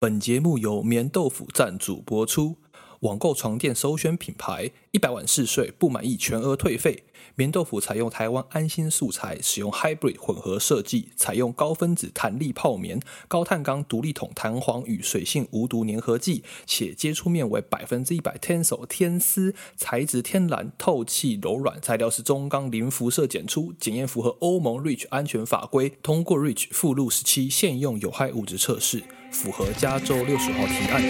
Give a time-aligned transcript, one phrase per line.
[0.00, 2.58] 本节目由棉豆腐赞助播出。
[3.00, 7.02] 网购床垫首选品牌，一百晚试睡不满意全额退费。
[7.34, 31.02] 棉豆腐采用台湾安心素材，使用 Hybrid 混合设计，采用高分子弹力泡棉、高碳钢独立筒弹簧与水性无毒粘合剂，且接触面为百分之一百 Tensil 天丝材质，天然透气柔软，材料是中钢零辐射检出，检验符合欧盟 REACH 安全法规，通过 REACH 附录十七现用有害物质测试，符合加州六十号提案。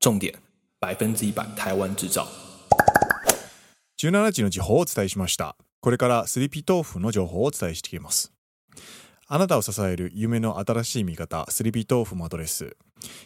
[0.00, 0.34] 重点。
[0.80, 2.26] 百分之一百台湾制造。
[3.98, 5.56] 17时の时报をお伝えしました。
[5.80, 8.32] これからスリピ豆腐の情报をお伝えしていきます。
[9.28, 12.76] あなたを支える梦の新しい味方、スリピ豆腐マドレス。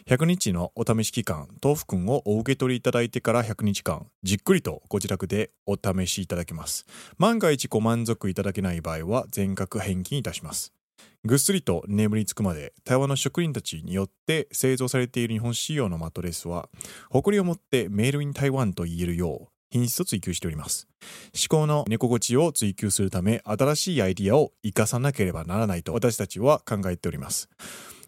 [0.05, 6.85] 100日のお试し期间、豆腐くんをお受け取りいただいてから100日间、じっくりとご自宅でお试しいただけます。
[7.17, 10.76] 万が一ご满足いただけない场合は全额返金いたします。
[11.25, 16.69] ぐっすりと眠りつくまで台湾の职人たちによって制造されている日本仕様のマットレスは
[17.11, 20.87] 夸りを持ってメールイン台湾と言えるよう品质を追求しております。
[21.33, 27.49] 至高の寝心地を追求するため新しいアイディアを生かさなければならないと私たちは考えております。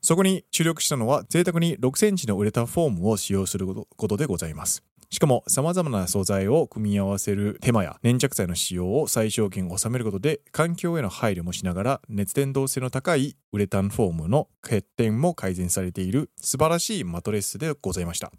[0.02, 4.84] そこに注力したのは赘沢に6センチのウレタンフォームを使用することでございます。
[5.12, 18.32] しかも様々な素材を组み合わせる手间や粘着剤の使用を最小限収めることで环境への配虑もしながら热伝导性の高いウレタンフォームの欠点も改善されている素晴らしいマトレスでございました。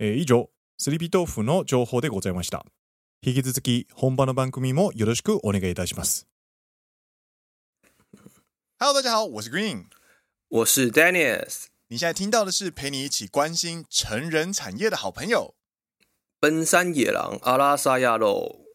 [0.00, 2.66] えー、以上、スリピ豆腐の情报でございました。
[3.22, 6.26] 引き続き本场の番组もよろしくお愿いいたします。
[8.80, 9.84] Hello，大家好，我是 Green，
[10.48, 11.66] 我是 Dennis。
[11.88, 15.54] 你现在听到的是陪你一起关心成人产业的好朋友。
[16.40, 18.67] 奔山野狼阿拉沙亚喽！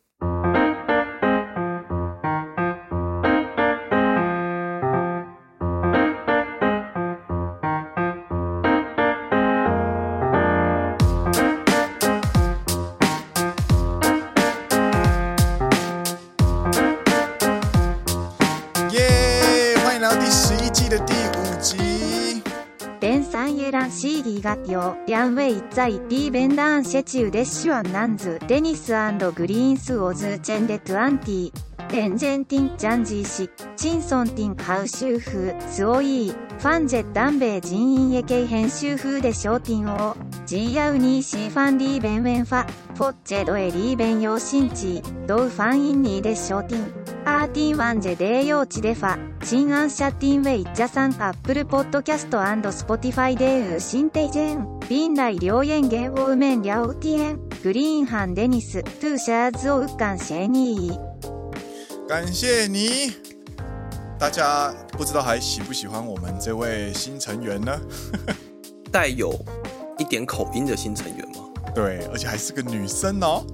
[24.54, 28.94] シーリガティオ、两位在リベンダーンシェチウデッシュアンナンズ、デニス
[29.36, 31.52] グリーンスオズチェンデトゥアンティ、
[31.94, 40.16] エンジェンティンジャンジーシ、チンソンティンハウシューフ、スオイー、ファンジェッダンベイ人员エケ编集风でショーティンを、
[40.46, 47.03] ジーヤウニーシーファンリーベンウェンファ、フォッチェドエリーベンヨーシンチー、ドウファンインニーでショーティン。
[47.25, 52.39] アーティンワンジェデーヨーチデファ、チンアンシャティンウェイジャサンアップルポッドキャスト
[52.73, 62.09] スポティファイデーウシンテイジェン、ビンライ両エンゲウォウメンリャオティエン、グリーンハンデニス、トゥーシャーズオウカンシェニー。
[62.09, 63.13] 感谢你！
[64.19, 67.79] 大家不知道还喜不喜欢我们这位新成员呢？
[68.91, 69.33] 带有
[69.99, 71.45] 一点口音的新成员吗？
[71.75, 73.45] 对，而且还是个女生哦。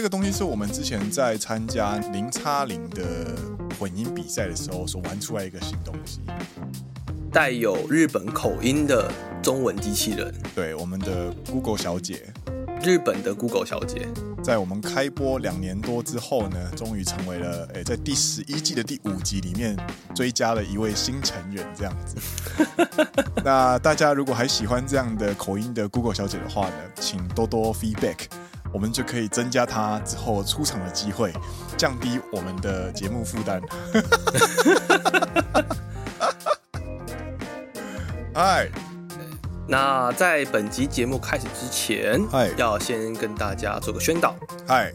[0.00, 3.36] 这个东西是我们之前在参加零叉零的
[3.78, 6.20] 混音比赛的时候所玩出来一个新东西，
[7.30, 9.12] 带有日本口音的
[9.42, 10.34] 中文机器人。
[10.54, 12.32] 对，我们的 Google 小姐，
[12.82, 14.08] 日本的 Google 小姐，
[14.42, 19.76] 在我们开播两年多之后呢，终于成为了诶，在第十一季的第五集里面
[20.14, 22.16] 追加了一位新成员，这样子。
[23.44, 28.16] 那大家如果还喜欢这样的口音的 Google 小姐的话呢，请多多 feedback。
[28.72, 31.32] 我们就可以增加他之后出场的机会，
[31.76, 33.60] 降低我们的节目负担。
[38.32, 38.68] 嗨，
[39.66, 44.34] 那在本集节目开始之前，嗨，要先跟大家做个宣导。
[44.66, 44.92] 嗨。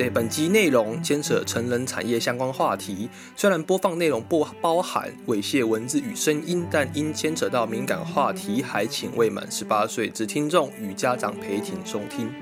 [0.00, 3.06] 对，本集内容牵扯成人产业相关话题，
[3.36, 12.32] 虽然播放内容不包含猥亵文字与声音，但因牵扯到敏感话题，还请未满十八岁之听众与家长陪听收听。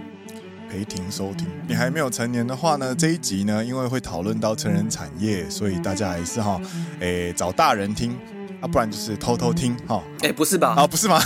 [0.70, 2.94] 陪听收听，你还没有成年的话呢？
[2.96, 6.60] 这一集呢，因为会讨论到成人产业，所以大家还是哈，
[7.00, 8.16] 诶，找大人听
[8.60, 10.00] 啊，不然就是偷偷听哈。
[10.20, 10.76] 哎，不是吧？
[10.78, 11.20] 啊，不是吗？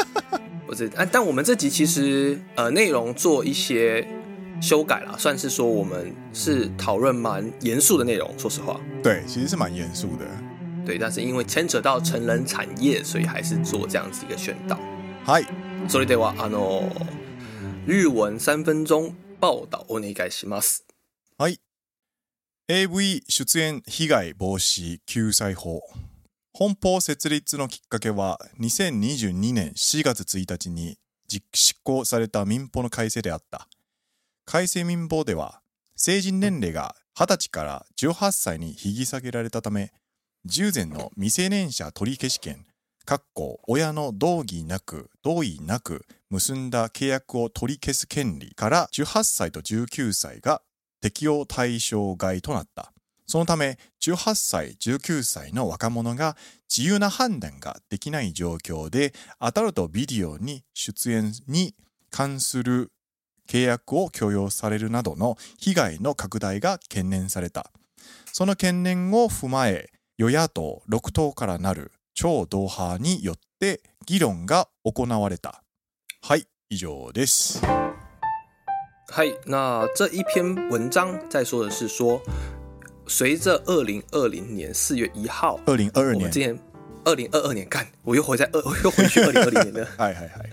[0.68, 4.06] 不是啊，但我们这集其实呃，内容做一些。
[4.61, 8.33] 修改了，算是说我们是讨论蛮严肃的内容。
[8.37, 10.25] 说实话，对，其实是蛮严肃的。
[10.85, 14.79] 对，但是因为牵扯到成人产业，所以还是做这样子一个宣导。
[15.25, 15.43] 嗨，
[15.87, 16.89] それではあの
[17.85, 20.83] 日文三分钟报道お愿いします。
[21.37, 21.59] はい。
[22.69, 25.81] AV 出演被害防止救済法
[26.51, 30.97] 本邦设立のきっかけは2022年4月1日に
[31.27, 33.69] 执行された民法の改正であった。
[34.44, 35.60] 改正民法では
[35.96, 39.92] 成人年齢が20歳から18歳に引き下げられたため、
[40.44, 42.66] 従前の未成年者取消権、
[43.04, 50.62] かっこ亲の同义なく、同意なく结んだ契约を取り消す権利から18歳と19歳が
[51.02, 52.92] 适用対象外となった。
[53.26, 56.36] そのため、18歳、19歳の若者が
[56.74, 61.74] 自由な判断ができない状况で、アダルトビデオに出演に
[62.10, 62.90] 関する
[63.48, 67.70] 契约を强要されるなどの被害の拡大が悬念された。
[68.32, 75.62] その悬念を踏まえ、与野党6党からなる超党派によって议论が行われた。
[76.22, 77.60] はい、以上です。
[79.08, 82.22] 嗨，那这一篇文章在说的是说，
[83.06, 86.58] 随着二零二零年四月一号，二零二二年，我们之前
[87.04, 89.88] 二零二二年干，我又回在二，我又回去二零二零年了。
[89.98, 90.48] 嗨嗨嗨，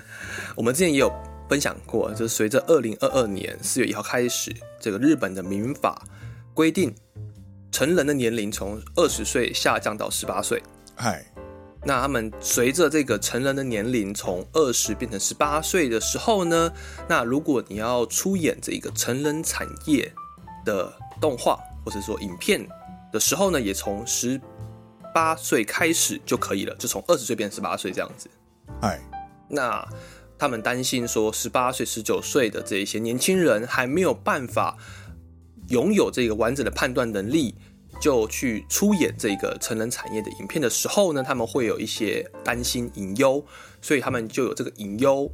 [0.57, 1.09] 我们之前也有
[1.49, 6.05] 分享过，就是随着二零二二年四月一号开始，这个日本的民法
[6.53, 6.93] 规定，
[7.71, 10.61] 成人的年龄从二十岁下降到十八岁。
[10.95, 11.25] 嗨，
[11.83, 16.71] 那他们随着这个成人的年龄从二十变成十八岁的时候呢，
[17.07, 20.13] 那如果你要出演这个成人产业
[20.63, 22.67] 的动画或者说影片
[23.11, 24.39] 的时候呢，也从十
[25.13, 28.29] 八岁开始就可以了，就从二十岁变成十八岁这样子。
[28.81, 28.99] 嗨，
[29.47, 29.83] 那
[30.39, 34.77] 他们担心说，十八岁、十九岁的这一些年轻人还没有办法
[35.67, 37.53] 拥有这个完整的判断能力。
[37.99, 43.43] 就去出演这个成人产业的影片的时候呢，他们会有一些担心隐忧，
[43.81, 45.29] 所以他们就有这个隐忧，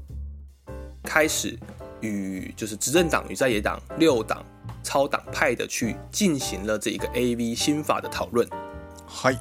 [1.04, 1.56] 开始
[2.02, 4.44] 与就是执政党与在野党六党
[4.82, 8.48] 超党派的去进行了这一个 AV 新法的讨论。
[9.06, 9.38] 嗨，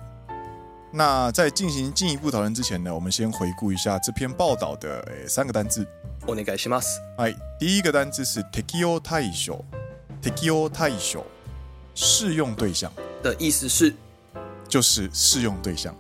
[0.94, 5.86] 那在进行进一步讨论之前呢，我们先回顾一下这篇报道的诶三个单字。
[6.26, 7.00] お愿いします。
[7.18, 9.58] 嗨，第一个单字是适用対象，
[10.22, 11.24] 适用対象，
[11.96, 12.92] 适用对象。
[13.22, 13.94] 的意思是，
[14.68, 15.96] 就是适用对象，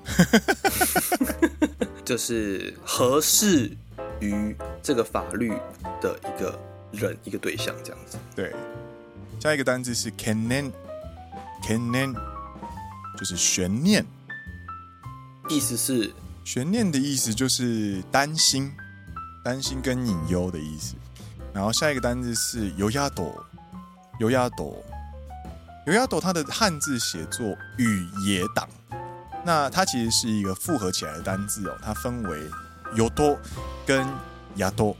[2.06, 3.72] 就是合适
[4.20, 5.50] 于这个法律
[6.02, 6.60] 的一个
[6.92, 8.18] 人一个对象这样子。
[8.36, 8.54] 对，
[9.40, 10.72] 下一个单字是悬念，
[11.62, 12.14] 悬念
[13.18, 14.06] 就是悬念，
[15.49, 16.13] 意思是
[16.45, 18.73] 悬念的意思就是担心，
[19.45, 20.95] 担心跟隐忧的意思。
[21.53, 23.27] 然后下一个单字是与野党，
[24.19, 24.51] 与野党。
[25.87, 28.67] 与野党它的汉字写作与野党，
[29.45, 32.39] 那它其实是一个复合起来的单字哦，它分为
[32.95, 33.39] 有多
[33.87, 34.07] 跟
[34.55, 34.95] 野党。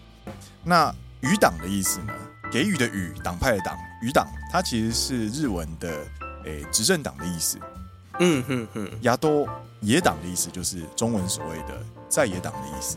[0.63, 2.13] 那与党的意思呢？
[2.53, 5.91] 给予的予，党派的党，与党它其实是日文的
[6.45, 7.59] 诶执政党的意思。
[8.21, 9.49] 嗯哼哼，牙多
[9.81, 12.97] 野党的意思就是中文所谓的在野党的意思。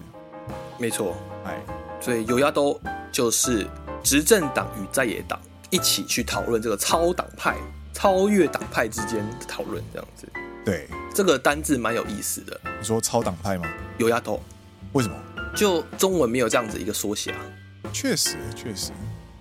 [0.77, 1.15] 没错，
[1.45, 1.59] 哎，
[1.99, 2.63] 所以与野党
[3.11, 3.67] 就是
[4.03, 7.55] 执政党与在野党一起去讨论这个超党派。
[7.93, 10.29] 超越党派之间的讨论，这样子。
[10.63, 12.61] 对，这个单字蛮有意思的。
[12.79, 13.67] 你说超党派吗？
[13.97, 14.37] 与野党。
[14.93, 15.15] 为什么？
[15.55, 17.39] 就中文没有这样子一个缩写啊。
[17.91, 18.91] 确实，确实，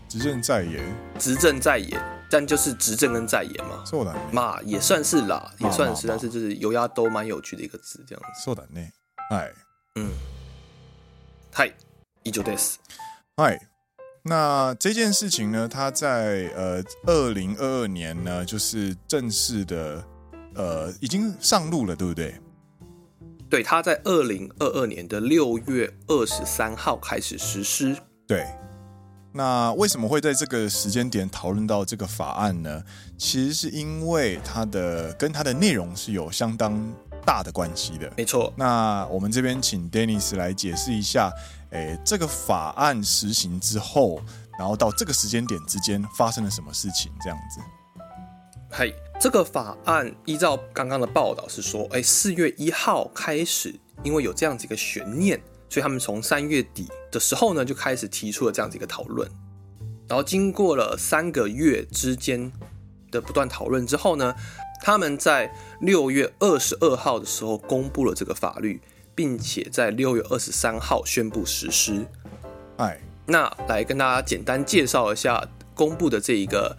[0.09, 0.81] 执政在野，
[1.19, 3.84] 执政在野，但就是执政跟在野嘛。
[3.86, 4.32] そうだね。
[4.32, 8.44] 嘛，也算是啦，也算是，但是就是与野党蛮有趣的一个字，这样子。
[8.44, 8.92] そうだね。
[9.30, 9.52] 哎，
[9.96, 10.12] 嗯，
[11.54, 11.72] 嗨，
[12.24, 12.76] 以上です。
[13.36, 13.60] 嗨。
[14.24, 20.06] 那这件事情呢，它在呃二零二二年呢，就是正式的
[20.54, 22.40] 呃已经上路了，对不对？
[23.50, 27.98] 对，它在二零二二年的六月二十三号开始实施。
[28.28, 28.46] 对，
[29.37, 32.83] 那为什么会在这个时间点讨论到这个法案呢？
[33.19, 36.75] 其实是因为它的跟它的内容是有相当
[37.23, 38.11] 大的关系的。
[38.17, 38.51] 没错。
[38.57, 41.31] 那我们这边请 Dennis 来解释一下。
[41.71, 44.23] 诶，这个法案实行之后，
[44.59, 47.13] 然后到这个时间点之间发生了什么事情？
[47.23, 47.61] 这样子。
[48.71, 55.39] 嘿，这个法案依照刚刚的报道是说，诶，四月一号开始，因为有这样子一个悬念，
[55.69, 59.31] 所以他们从三月底的时候呢，就开始提出了这样子一个讨论。
[60.09, 62.53] 然后经过了三个月之间
[63.11, 64.35] 的不断讨论之后呢，
[64.83, 68.81] 他们在六月二十二号的时候公布了这个法律。
[69.17, 72.07] 并且在六月二十三号宣布实施。
[72.77, 75.43] 哎，那来跟大家简单介绍一下
[75.75, 76.77] 公布的这一个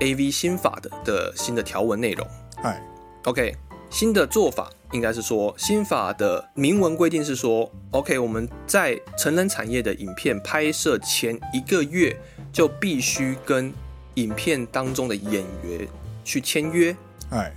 [0.00, 2.28] AV 新法的的新的条文内容。
[2.62, 2.86] 哎
[3.24, 3.56] ，OK，
[3.90, 12.16] 新的做法应该是说，新法的明文规定是说，OK，我们在成人产业的影片拍摄前一个月
[12.52, 13.72] 就必须跟
[14.14, 15.86] 影片当中的演员
[16.24, 16.96] 去签约。
[17.30, 17.52] 哎，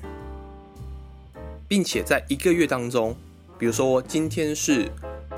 [1.67, 3.15] 并且在一个月当中。
[3.59, 4.91] 比如说，今天是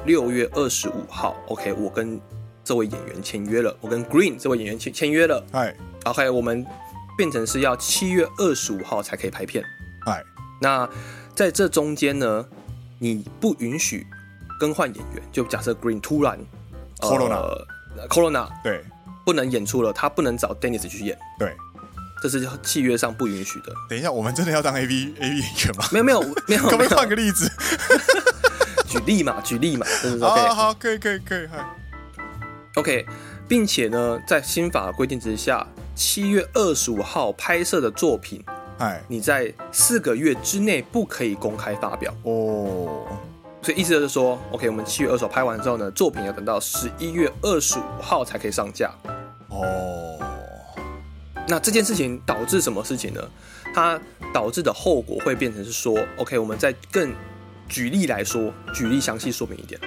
[0.06, 2.20] 六月二十五号，OK，我跟
[2.64, 5.76] 这位演员签约了，我跟 Green 这位演员签签约了，哎
[6.06, 6.66] ，OK，我们
[7.16, 9.64] 变成是要七月二十五号才可以拍片。
[10.08, 10.24] 哎，
[10.62, 10.90] 那
[11.36, 12.46] 在这中间呢，
[13.00, 14.06] 你不允许
[14.60, 15.24] 更换演员。
[15.32, 16.40] 就假设 Green 突然
[17.00, 17.66] Corona
[18.10, 18.84] Corona 对，
[19.26, 21.18] 不能演出了，他不能找 Dennis 去演。
[21.38, 21.56] 对，
[22.22, 23.74] 这是契约上不允许的。
[23.90, 25.86] 等一下，我们真的要当 AV 演员吗？
[25.92, 27.52] 没有没有 没有，可不可以换个例子？
[28.88, 31.66] 举例嘛，举例嘛，就是说，好好，可以可以可以，嗨
[32.76, 33.06] ，OK，
[33.48, 38.42] 并且呢，在新法规定之下，七月二十五号拍摄的作品，
[38.78, 43.06] 哎，你在四个月之内不可以公开发表哦。
[43.62, 48.92] 所以意思就是说，OK，我们七月二十号拍完之后呢，作品要等到十一月二十五号才可以上架。
[49.50, 50.20] 哦，
[51.48, 53.22] 那这件事情导致什么事情呢？
[53.74, 54.00] 它
[54.34, 57.14] 导致的后果会变成是说，OK，我们再更。
[57.68, 59.82] 举例来说，举例详细说明一点。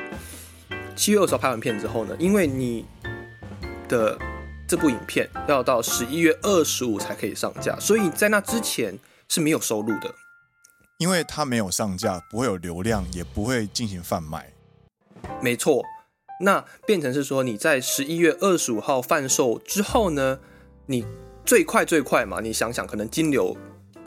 [0.96, 2.84] 七月二十号拍完片之后呢，因为你
[3.88, 4.18] 的
[4.68, 10.14] 这部影片要到十一月二十五才可以上架，所以在那之前是没有收入的。
[10.98, 14.52] 因为它没有上架，不会有流量，也不会进行贩卖。
[15.40, 15.82] 没错，
[16.42, 20.38] 那变成是说你在十一月二十五号贩售之后呢，
[20.84, 21.06] 你
[21.46, 23.56] 最快最快嘛，你想想可能金流。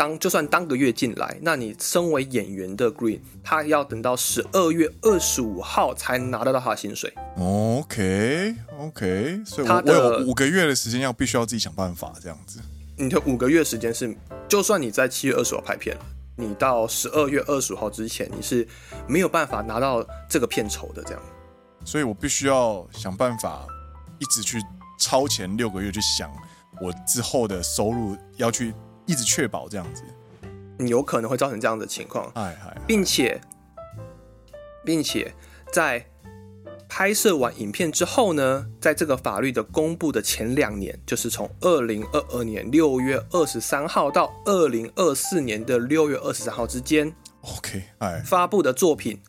[0.01, 7.13] 当就算当个月进来，那你身为演员的 Green，他要等到十二月二十五号才拿得到他的薪水。
[7.37, 12.59] OK OK，所以我，有五个月的时间要必须要自己想办法这样子。
[12.97, 14.17] 你的五个月时间是，
[14.47, 15.95] 就算你在七月二十号拍片，
[16.35, 18.67] 你到十二月二十五号之前，你是
[19.07, 21.03] 没有办法拿到这个片酬的。
[21.03, 21.21] 这样，
[21.85, 23.67] 所以我必须要想办法
[24.17, 24.57] 一直去
[24.99, 26.27] 超前六个月去想
[26.81, 28.73] 我之后的收入要去。
[29.11, 30.03] 一直确保这样子，
[30.79, 33.41] 你有可能会造成这样的情况，哎哎，并且，
[34.85, 35.33] 并且
[35.69, 36.05] 在
[36.87, 49.19] 拍摄完影片之后呢，在这个法律的公布的前两年，就是从二零二二年六月二十三号到二零二四年的六月二十三号之间，OK，哎，发布的作品，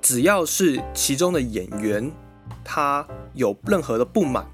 [0.00, 2.10] 只要是其中的演员，
[2.64, 4.46] 他有任何的不满，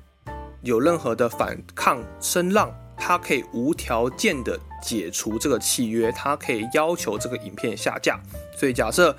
[0.62, 2.75] 有任何的反抗声浪。
[3.08, 8.20] 他可以无条件的解除这个契约，他可以要求这个影片下架。
[8.54, 9.16] 所以假设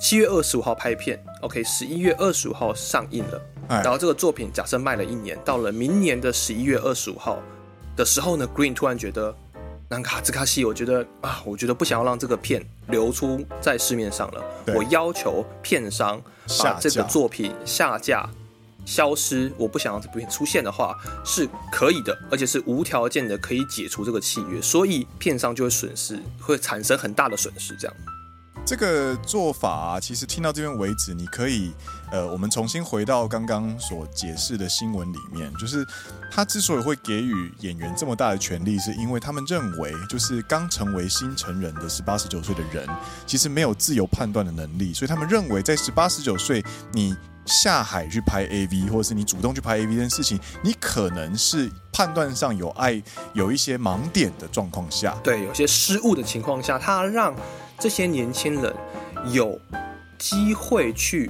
[0.00, 7.38] 七月二十五号拍片，OK，十一月二十五号上映了，然后这个作品假设卖了一年，到了明年的十一月二十五号
[7.94, 9.32] 的时候呢，Green 突然觉得，
[9.88, 14.44] 南卡兹卡西，我觉得啊，我觉得不想要让这个片流出在市面上了，
[14.74, 16.20] 我要求片商
[16.58, 18.28] 把这个作品下架。
[18.84, 27.76] 消失，我不想让这部片出现的话，是可以的，而且是无条件的可以解除这个契约，所以片商就会损失，会产生很大的损失。
[27.76, 27.96] 这样，
[28.64, 31.72] 这个做法，其实听到这边为止，你可以，
[32.10, 35.86] 呃，我们重新回到刚刚所解释的新闻里面，就是
[36.30, 42.88] 他之所以会给予演员这么大的权利，是因为他们认为，就是刚成为新成人的十八十九岁的人，
[43.26, 47.14] 其实没有自由判断的能力，所以他们认为在十八十九岁你。
[47.50, 53.02] 下海去拍 AV，或者是你主动去拍 AV 这件事情，你可能是判断上有爱
[53.34, 57.34] 有一些盲点的状况下，对，有些失误的情况下，他让
[57.78, 58.72] 这些年轻人
[59.32, 59.60] 有
[60.16, 61.28] 机会去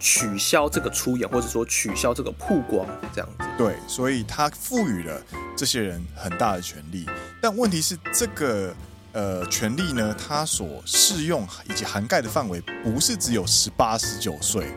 [0.00, 3.44] 取消这个出演，或者说取消这个曝光，这样子。
[3.58, 5.20] 对，所以他赋予了
[5.54, 7.06] 这些人很大的权利，
[7.42, 8.74] 但问题是这个。
[9.16, 14.74] 呃，权利呢，它所适用以及涵盖的范围不是只有十八、十九岁，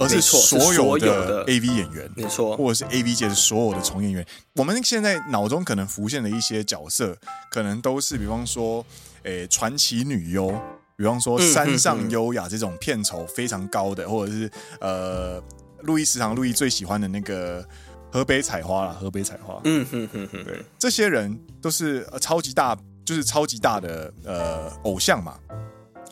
[0.00, 4.26] 而是所有的 AV 演员，没错，或者是 AV 界的所有的从业员。
[4.56, 7.16] 我们现在脑中可能浮现的一些角色，
[7.50, 8.84] 可能都是比方说，
[9.22, 10.48] 诶，传奇女优，
[10.96, 15.42] 比方说山上优雅这种片酬非常高的，或者是呃，
[15.82, 17.64] 路易食堂路易最喜欢的那个
[18.10, 22.76] 河北采花啦，河北采花，嗯哼哼哼，对，这些人都是超级大。
[23.02, 25.36] 就是超级大的呃偶像嘛，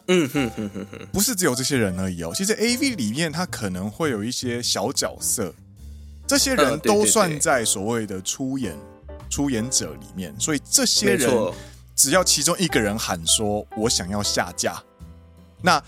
[0.08, 2.32] 嗯哼哼哼哼，不是只有这些人而已哦。
[2.34, 5.54] 其实 AV 里面他可能会有一些小角色，
[6.26, 8.76] 这些人都算在所谓的出演
[9.30, 10.34] 出演者里面。
[10.38, 11.30] 所以这些人
[11.94, 14.82] 只要其中一个人喊说“我想要下架”，
[15.62, 15.82] 那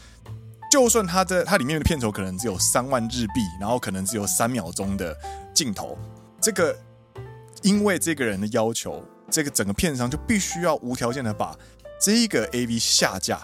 [0.71, 5.17] 就算他的他里面的片酬可能只有三万日币，然后可能只有三秒钟的
[5.55, 5.99] 镜头，
[6.41, 6.79] 这个
[7.63, 9.05] 因为这个人的要求。
[9.33, 11.57] 这个整个片商就必须要无条件的把
[12.03, 13.39] 这一个 AV 下架，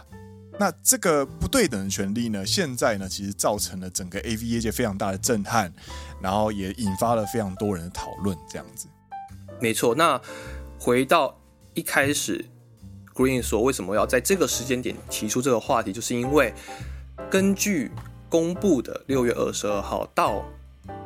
[0.58, 5.72] 那这个不对等的权利呢，现在呢其实造成了整个 AV 业界非常大的震撼，
[6.20, 8.36] 然后也引发了非常多人的讨论。
[8.48, 8.88] 这样子，
[9.60, 9.94] 没错。
[9.94, 10.20] 那
[10.78, 11.38] 回到
[11.74, 12.44] 一开始
[13.14, 16.54] ，Green 说为什么要在这个时间点提出这个话题，就是因为
[17.30, 17.90] 根据
[18.28, 20.42] 公布的六月二十二号到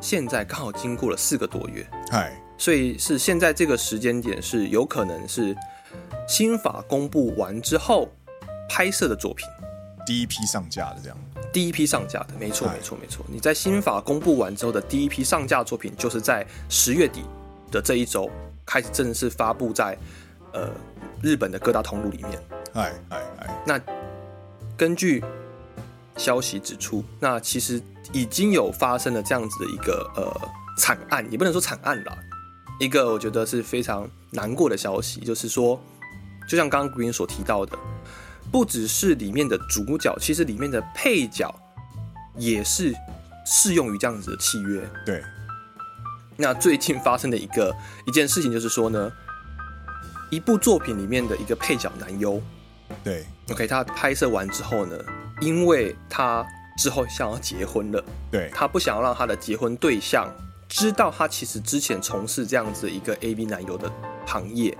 [0.01, 2.41] 现在刚好经过了四个多月，嗨。
[2.57, 5.57] 所以是现在这个时间点是有可能是
[6.29, 8.07] 新法公布完之后
[8.73, 9.49] 拍摄的作品，
[10.07, 11.19] 第一批上架的这样。
[11.53, 13.27] 第一批上架的，没错哎没错没错。
[13.29, 17.25] 你在新法公布完之后的第一批上架作品，就是在十月底
[17.73, 18.31] 的这一周
[18.65, 19.99] 开始正式发布在
[20.53, 20.71] 呃
[21.21, 22.41] 日本的各大通路里面。
[22.75, 23.81] 哎哎哎，那
[24.77, 25.25] 根据
[26.17, 30.49] 消息指出，那其实已经有发生了这样子的一个呃
[30.79, 32.17] 惨案，也不能说惨案啦，
[32.79, 35.81] 一个我觉得是非常难过的消息，就是说，
[36.49, 37.77] 就像刚刚 Green 所提到的，
[38.53, 41.55] 不只是里面的主角，其实里面的配角
[42.37, 42.95] 也是
[43.47, 44.83] 适用于这样子的契约。
[45.07, 45.23] 对，
[46.37, 47.75] 那最近发生的一个
[48.07, 49.13] 一件事情就是说呢，
[50.31, 52.41] 一部作品里面的一个配角男优。
[53.05, 54.99] 对，OK，他拍摄完之后呢，
[55.41, 56.45] 因为他
[56.77, 60.29] 之后想要结婚了，对，他不想要让他的结婚对象
[60.69, 63.91] 知道他其实之前从事这样子一个 AV 男优的
[64.27, 64.77] 行业，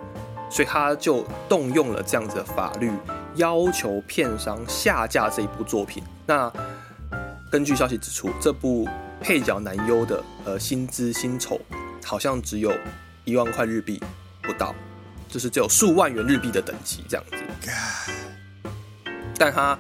[0.51, 2.91] 所以他就动用了这样子的法律，
[3.35, 6.03] 要求片商下架这一部作品。
[6.27, 6.53] 那
[7.51, 8.89] 根据消息指出，这部
[9.21, 11.61] 配角男优的呃薪资薪酬
[12.05, 12.73] 好像只有
[13.25, 14.03] 一万块日币
[14.43, 14.75] 不到，
[15.29, 17.37] 就是只有数万元日币的等级这样子。
[19.37, 19.79] 但它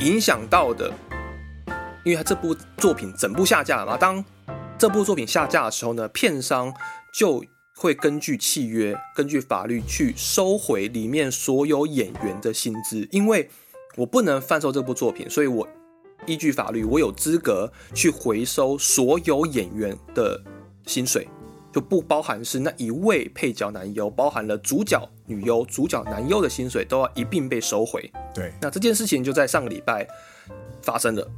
[0.00, 0.92] 影响到的，
[2.04, 3.96] 因为它这部作品整部下架了嘛。
[3.96, 4.24] 当
[4.78, 6.72] 这部作品下架的时候呢，片商
[7.12, 7.44] 就
[7.76, 13.06] 会根据契约、根据法律去收回里面所有演员的薪资。
[13.10, 13.48] 因为
[13.96, 15.68] 我不能贩售这部作品，所以我
[16.26, 20.42] 依据法律，我有资格去回收所有演员的
[20.86, 21.28] 薪水。
[21.72, 28.08] 就不包含是那一位配角男优，包含了主角女优、主角男优的薪水都要一并被收回。
[28.32, 30.06] 对，那这件事情就在上个礼拜
[30.82, 31.28] 发生了。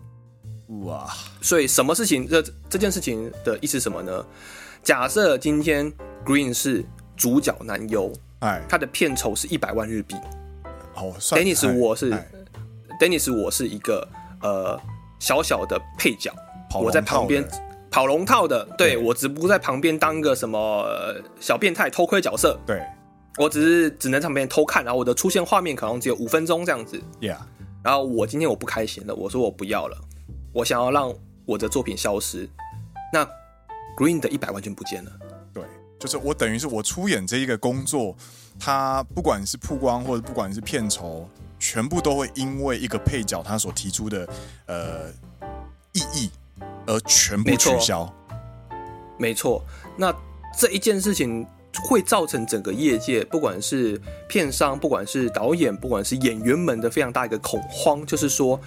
[0.85, 2.28] 哇，所以什么事情？
[2.28, 4.26] 这这件事情的意思是什么呢？
[4.83, 5.90] 假设今天
[6.26, 6.85] Green 是
[7.16, 10.16] 主角男优，哎，他的片酬是一百万日币。
[10.97, 12.27] 哦算，Dennis 我是哎
[13.00, 14.07] Dennis 我是一个
[14.42, 14.81] 呃
[15.20, 16.35] 小小的配角，
[16.74, 17.46] 我在旁边
[17.92, 22.59] 跑龙套的，对对我只不过在旁边当个什么、呃小变态偷窥角色。
[22.66, 22.83] 对
[23.38, 27.00] 我只是只能在旁边偷看，然后我的出现画面可能只有五分钟这样子。
[27.20, 27.37] ，Yeah，
[27.85, 29.96] 然后我今天我不开心了，我说我不要了，
[30.53, 32.48] 我想要让我的作品消失。
[33.12, 33.24] 那
[33.96, 35.12] Green 的一百万全不见了。
[36.07, 38.16] 对，就是我等于是我出演这一个工作，
[38.59, 44.29] 它不管是曝光或者不管是片酬，全部都会因为一个配角他所提出的
[44.66, 45.11] 呃
[45.92, 46.31] 意义
[46.87, 48.12] 而全部取消。
[49.19, 49.64] 没错，
[49.97, 50.14] 那
[50.57, 51.47] 这一件事情
[51.88, 58.61] 会造成整个业界，不管是片商，不管是导演，不管是演员们的非常大一个恐慌，就是说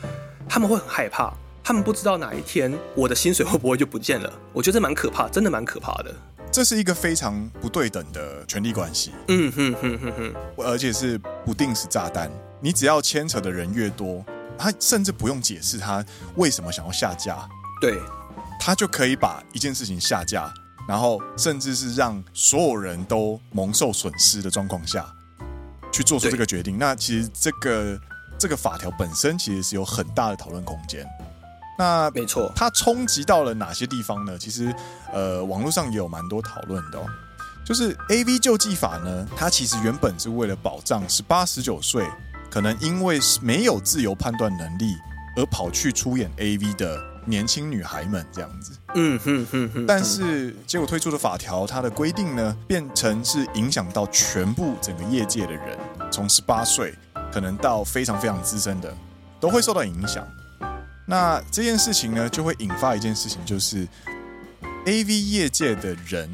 [0.47, 1.33] 他们会很害怕，
[1.69, 4.33] 他们不知道哪一天我的薪水会不会就不见了。
[4.51, 6.11] 我觉得这蛮可怕，真的蛮可怕的。
[6.51, 12.27] 这是一个非常不对等的权利关系，嗯哼哼哼哼，而且是不定时炸弹。
[12.59, 14.25] 你只要牵扯的人越多，
[14.57, 16.03] 他甚至不用解释他
[16.37, 17.47] 为什么想要下架，
[17.79, 17.99] 对，
[18.59, 20.51] 他就可以把一件事情下架，
[20.87, 25.05] 然后甚至是让所有人都蒙受损失的状况下
[25.91, 26.79] 去做出这个决定。
[26.79, 27.99] 那其实这个
[28.39, 31.07] 这个法条本身其实是有很大的讨论空间。
[31.79, 34.37] 那没错，它冲击到了哪些地方呢？
[34.37, 34.75] 其实，
[35.13, 37.05] 呃，网络上也有蛮多讨论的哦。
[37.63, 42.05] 就是 A V 救济法呢，它其实原本是为了保障十八、十九岁
[42.51, 44.93] 可能因为没有自由判断能力
[45.37, 48.73] 而跑去出演 A V 的年轻女孩们这样子。
[48.95, 49.85] 嗯哼哼哼。
[49.85, 55.77] 但是结果推出的法条，它的规定呢，变成是影响到全部整个业界的人，
[56.11, 56.93] 从十八岁
[57.31, 58.93] 可能到非常非常资深的，
[59.39, 60.27] 都会受到影响。
[61.09, 63.87] 那这件事情呢，就会引发一件事情，就是
[64.85, 66.29] A V 业界的人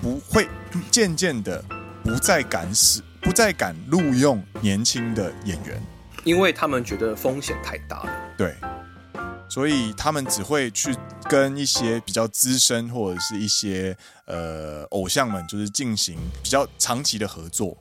[0.00, 0.48] 不会
[0.90, 1.62] 渐渐的
[2.02, 5.82] 不再敢使，不再敢录用年轻的演员，
[6.24, 8.10] 因为他们觉得风险太大了。
[8.38, 8.56] 对，
[9.46, 10.96] 所以他们只会去
[11.28, 13.94] 跟一些比较资深或者是一些
[14.24, 17.76] 呃偶像们，就是进行比较长期的合作。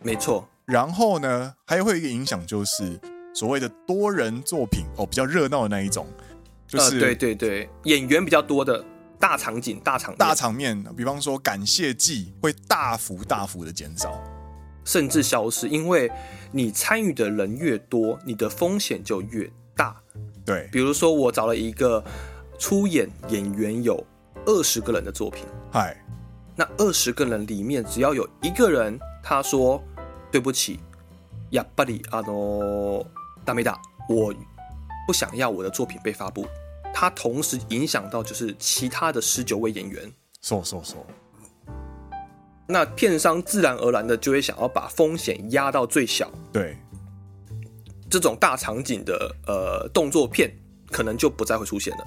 [0.00, 3.00] 没错，然后呢，还会有一个影响就是。
[3.35, 6.05] 所谓的多人作品哦，比较热闹的那一种，
[6.67, 8.83] 就是、呃、对对对，演员比较多的
[9.17, 14.21] 大场景、大场大场面，比方说感谢祭会大幅大幅的减少，
[14.83, 16.11] 甚至消失，因为
[16.51, 19.95] 你参与的人越多，你的风险就越大。
[20.45, 22.03] 对，比如说我找了一个
[22.59, 24.05] 出演演员有
[24.45, 25.95] 二十个人的作品，嗨，
[26.53, 29.81] 那二十个人里面只要有一个人他说
[30.29, 30.79] 对不起，
[31.49, 33.05] やっぱりあの。
[33.46, 34.34] 大没大，我
[35.06, 36.44] 不想要我的作品被发布。
[36.92, 40.12] 它同时影响到就是其他的十九位演员。
[40.42, 41.06] 说说说，
[42.66, 46.30] 那片商自然而然的就会想要把风险压到最小。
[46.52, 46.76] 对，
[48.10, 50.50] 这种大场景的呃动作片，
[50.90, 52.04] 可能就不再会出现了。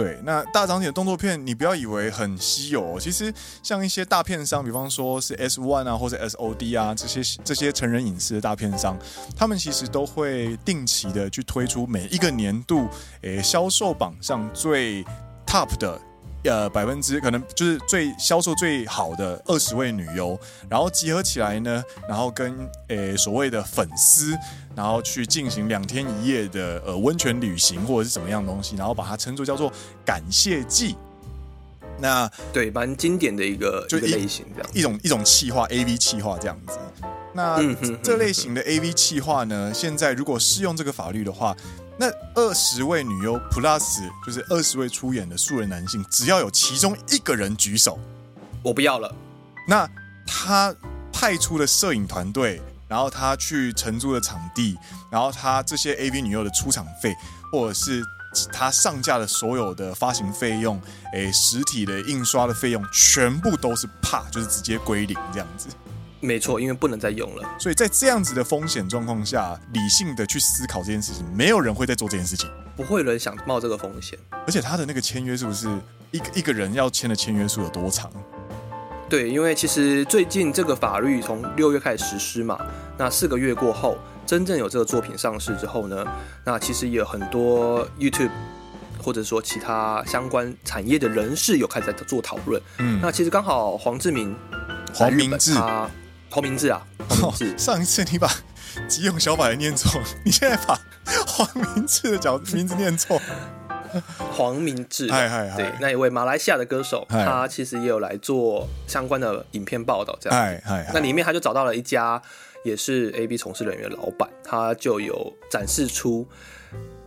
[0.00, 2.98] 对，那大场景的动作片，你不要以为很稀有哦。
[2.98, 3.30] 其实
[3.62, 8.98] 像一些大片商，比方说是 S One 啊，或者 S O D 啊，这些这些成人影视的大片商，
[9.36, 12.88] 他们其实都会定期的去推出每一个年度
[13.20, 15.04] 诶销售榜上最
[15.46, 16.00] top 的。
[16.44, 22.56] 呃，百分之可能就是最销售最好的二十位女优，然后集合起来呢，然后跟
[22.88, 24.34] 诶所谓的粉丝，
[24.74, 29.70] 然后去进行两天一夜的呃温泉旅行或者是怎么样东西，然后把它称作叫做
[30.04, 30.96] 感谢祭。
[31.98, 36.78] 那对，蛮经典的一个就一一个类型这样，一种一种企划 AV 企划这样子。
[37.32, 37.58] 那、
[38.02, 41.56] 这类型的 AV 企划呢，现在如果适用这个法律的话。
[42.02, 47.98] 那二十位女优 plus 就是二十位出演的素人男性，只要有其中一个人举手，
[48.62, 49.14] 我不要了。
[49.68, 49.86] 那
[50.26, 50.74] 他
[51.12, 54.78] 派出的摄影团队，然后他去承租的场地，
[55.12, 57.14] 然后他这些 AV 女优的出场费，
[57.52, 58.02] 或者是
[58.50, 60.80] 他上架的所有的发行费用，
[61.12, 65.68] 诶，实体的印刷的费用，全部都是怕，就是直接归零这样子。
[66.22, 74.18] 没错，因为不能再用了，所以在这样子的风险状况下，理性的去思考这件事情，没有人会再做这件事情，不会有人想冒这个风险。
[74.46, 75.66] 而且他的那个签约是不是
[76.10, 78.10] 一个一个人要签的签约数有多长？
[79.08, 82.58] 对，因为其实最近这个法律从六月开始实施嘛，
[82.98, 86.04] 那四个月过后，真正有这个作品上市之后呢，
[86.44, 88.30] 那其实也有很多 YouTube
[89.02, 92.60] 或者说其他相关产业的人士有开始在做讨论。
[92.78, 94.36] 嗯，那其实刚好黄志明，
[94.92, 95.88] 黄明志他。
[96.30, 97.58] 黄明志啊，黄明志、哦。
[97.58, 98.30] 上一次你把
[98.88, 100.78] 吉永小百念错，你现在把
[101.26, 103.20] 黄明志的角名字念错。
[104.32, 110.38] 黄明志，嗨嗨嗨，对，那一位马来西亚的歌手，他其实也有来做相关的影片报道，这样。
[110.38, 112.22] 嗨嗨嗨，那里面他就找到了一家
[112.64, 116.28] 也是 A B 从事人员的老板，他就有展示出。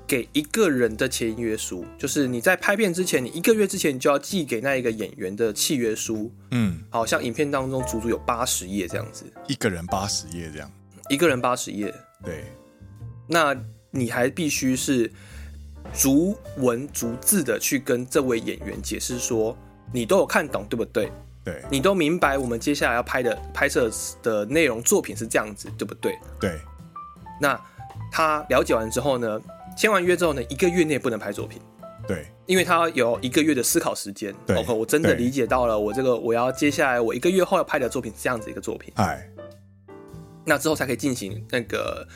[0.06, 6.32] 给一个人的签约书，就是你在拍片之前，你一个月之前你就要寄给那一个演员的契约书。
[6.52, 10.72] 嗯，好像影片当中足足有八十页这样子，一个人八十页这样，
[11.10, 11.94] 一个人八十页。
[12.24, 12.44] 对，
[13.28, 13.56] 那
[13.90, 15.12] 你还必须是
[15.94, 19.58] 逐文逐字的去跟这位演员解释说，
[19.92, 21.12] 你都有看懂，对不对？
[21.46, 23.90] 对，你都明白我们接下来要拍的拍摄
[24.22, 26.20] 的内容作品是这样子，对不对？
[26.40, 26.60] 对。
[27.42, 27.60] 那
[28.12, 29.42] 他了解完之后呢？
[29.76, 31.62] 签完约之后呢，一个月内不能拍作品，
[32.08, 34.34] 对，因为他有一个月的思考时间。
[34.46, 38.94] 对，OK，我真的理解到了，我这个我要接下来我一个月后要拍的作品是这样子一个作品。
[38.96, 39.28] 哎，
[40.46, 42.08] 那之后才可以进行那个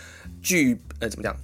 [0.42, 1.36] 剧呃怎么讲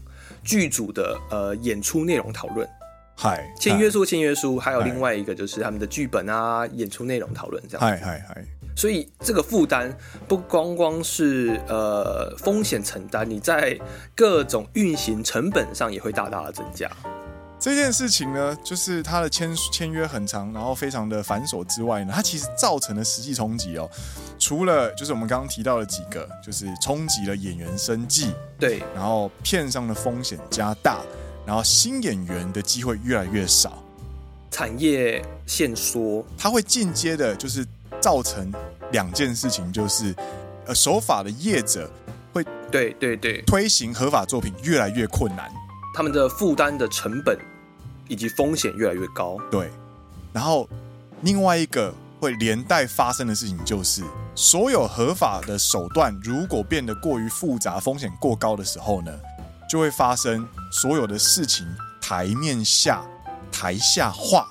[0.44, 2.68] 剧组的呃演出内容讨论。
[3.16, 7.82] 嗨，签约书签约书，还有另外一个就是他们的剧本啊演出内容讨论这样。
[7.82, 8.46] 嗨嗨嗨。
[8.76, 9.96] 所以这个负担
[10.28, 13.80] 不光光是呃风险承担，你在
[14.16, 16.90] 各种运行成本上也会大大的增加。
[17.60, 23.90] 这件事情呢，就是它的签签约很长，然后非常的繁琐之外呢，它其实造成的实际冲击哦，
[24.38, 31.00] 除了就是我们刚刚提到的几个，就是冲击了演员生计，对，然后片上的风险加大，
[31.46, 33.82] 然后新演员的机会越来越少，
[34.52, 37.66] 产业限缩，它会间接的就是。
[38.04, 38.52] 造成
[38.92, 40.14] 两件事情，就是
[40.66, 41.90] 呃，守法的业者
[42.34, 45.50] 会对对对推行合法作品越来越困难，
[45.96, 47.40] 他们的负担的成本
[48.10, 49.38] 以及风险越来越高。
[49.50, 49.72] 对，
[50.34, 50.68] 然后
[51.22, 54.04] 另外一个会连带发生的事情就是，
[54.36, 59.14] 所有合法的手段如果变得过于复杂、风险过高的时候呢，
[59.70, 61.66] 就会发生所有的事情
[62.02, 63.02] 台面下、
[63.50, 64.50] 台下化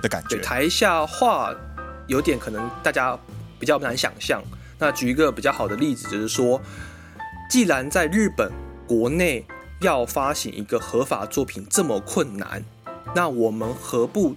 [0.00, 0.40] 的感觉。
[0.40, 1.52] 台下化。
[2.10, 3.16] 有点可能大家
[3.58, 4.42] 比较难想象。
[4.78, 6.60] 那举一个比较好的例子，就是说，
[7.48, 8.50] 既然在日本
[8.84, 9.46] 国内
[9.80, 12.64] 要发行一个合法作品这么困难，
[13.14, 14.34] 那我们何不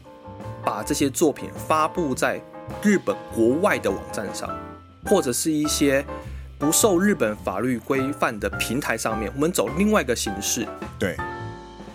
[0.63, 2.39] 把这些作品发布在
[2.83, 4.55] 日本国外的网站上，
[5.05, 6.05] 或者是一些
[6.59, 9.31] 不受日本法律规范的平台上面？
[9.33, 10.67] 我们走另外一个形式，
[10.99, 11.17] 对，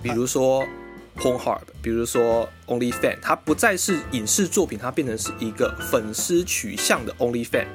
[0.02, 0.66] 比如说。
[1.18, 7.66] Pornhub，比如说 OnlyFans，它不再是影视作品，它变成是一个粉丝取向的 OnlyFans。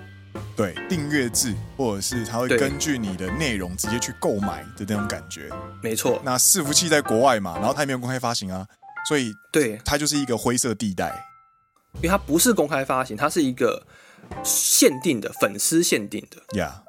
[0.55, 5.49] 对，订阅制，或者是它会根据你的内容直接去购买的那种感觉。
[5.81, 6.21] 没错。
[6.23, 8.65] 那伺服器在国外嘛，然后它也没有公开发行啊，
[9.07, 11.13] 所以对它就是一个灰色地带。
[11.95, 13.85] 因为它不是公开发行，它是一个
[14.43, 16.57] 限定的粉丝限定的。
[16.57, 16.81] 呀。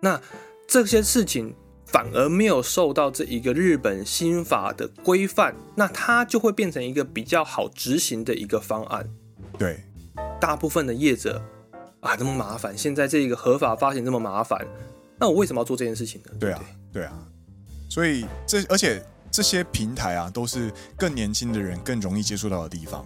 [0.00, 0.20] 那
[0.66, 1.54] 这些事情。
[1.88, 9.08] 反而没有受到这一个日本新法的规范，那它就会变成一个比较好执行的一个方案。
[9.58, 9.82] 对，
[10.40, 11.42] 大部分的业者
[12.00, 14.66] 啊，这么麻烦，现在这个合法发行这么麻烦，
[15.18, 16.32] 那我为什么要做这件事情呢？
[16.38, 16.60] 对啊，
[16.92, 17.18] 对，对啊，
[17.88, 19.02] 所以这而且。
[19.30, 23.04] 这些平台啊，都是更年轻的人更容易接触到的地方，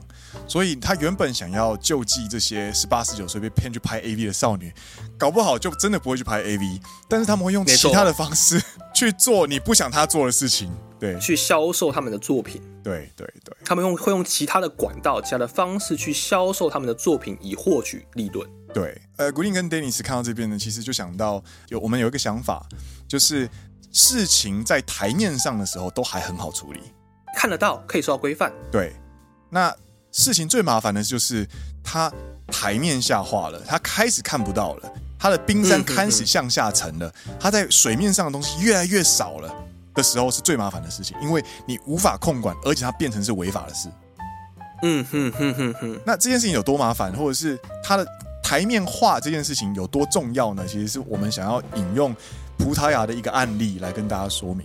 [0.48, 4.72] 所以他原本想要救济这些十八十九岁被骗去拍 AV 的少女，
[5.18, 8.62] 搞不好就真的不会去拍 AV，但是他们会用其他的方式
[8.94, 18.48] 去做你不想他做的事情，对，去销售他们的作品，对对对，他们用会用其他的管道、其他的方式去销售他们的作品，以获取利润。
[18.72, 22.66] 对，呃，古林跟 Dennis 看到这边呢，其实就想到有我们有一个想法，
[23.06, 23.48] 就是。
[23.92, 26.80] 事情在台面上的时候都还很好处理，
[27.36, 28.50] 看得到，可以受到规范。
[28.70, 28.96] 对，
[29.50, 29.74] 那
[30.10, 31.46] 事情最麻烦的就是
[31.84, 32.10] 它
[32.46, 39.54] 台面下化了，它开始看不到了，它的冰山开始向下沉了，它在水面上的东西越来越少了
[39.94, 43.90] 的时候是最麻烦的事情，因为你无法控管，而且它变成是违法的事。
[44.82, 46.00] 嗯哼哼哼哼。
[46.06, 48.06] 那这件事情有多麻烦，或者是它的
[48.42, 50.66] 台面化这件事情有多重要呢？
[50.66, 52.16] 其实是我们想要引用。
[52.62, 54.64] 葡萄牙的一个案例来跟大家说明，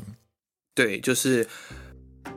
[0.75, 1.45] 对，就是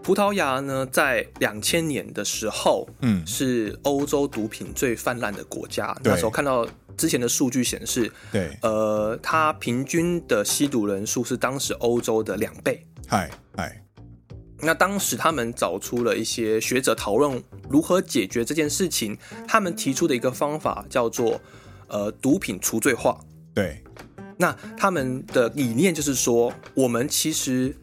[0.03, 5.95] 葡萄牙呢，在两千年的时候，嗯，是欧洲毒品最泛滥的国家。
[6.03, 12.87] 那时候看到之前的数据显示，对，呃，它平均的吸毒人数是当时欧洲的两倍。
[13.07, 13.85] 嗨嗨，
[14.61, 21.39] 那当时他们找出了一些学者讨论如何解决这件事情，他们提出的一个方法叫做
[21.89, 23.21] 呃毒品除罪化。
[23.55, 23.85] 对。
[24.41, 27.77] 那他们的理念就是说，我们其实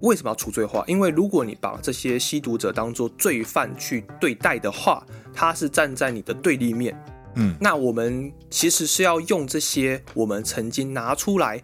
[0.00, 0.82] 为什么要除罪化？
[0.86, 6.98] 因为如果你把这些吸毒者当做罪犯去对待的话，他是站在你的对立面。
[7.34, 11.60] 嗯，那我们其实是要用这些我们曾经拿出来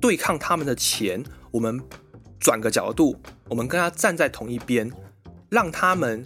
[0.00, 1.78] 对抗他们的钱，我们
[2.40, 3.14] 转个角度，
[3.50, 4.90] 我们跟他站在同一边，
[5.50, 6.24] 让他们。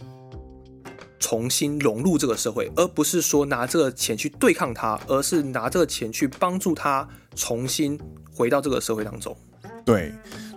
[1.18, 7.99] 重新融入这个社会，而不是说拿这个钱去对抗他，而是拿这个钱去帮助他重新
[8.35, 9.37] 回到这个社会当中。
[9.85, 10.12] 对，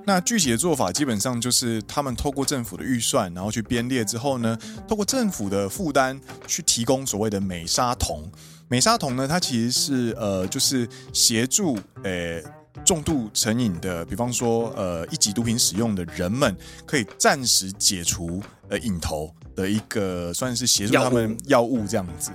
[0.06, 4.58] 那具体的做法基本上就是他们透过政府的预算，然后去编列之后呢，
[4.88, 8.24] 透过政府的负担去提供所谓的美沙酮。
[8.68, 12.42] 美沙酮呢，它其实是呃，就是协助呃
[12.84, 19.34] 重度成瘾的，比方说呃一级毒品使用的人们，可以暂时解除呃瘾头。
[19.56, 22.30] 的一个算是协助他们药物这样子，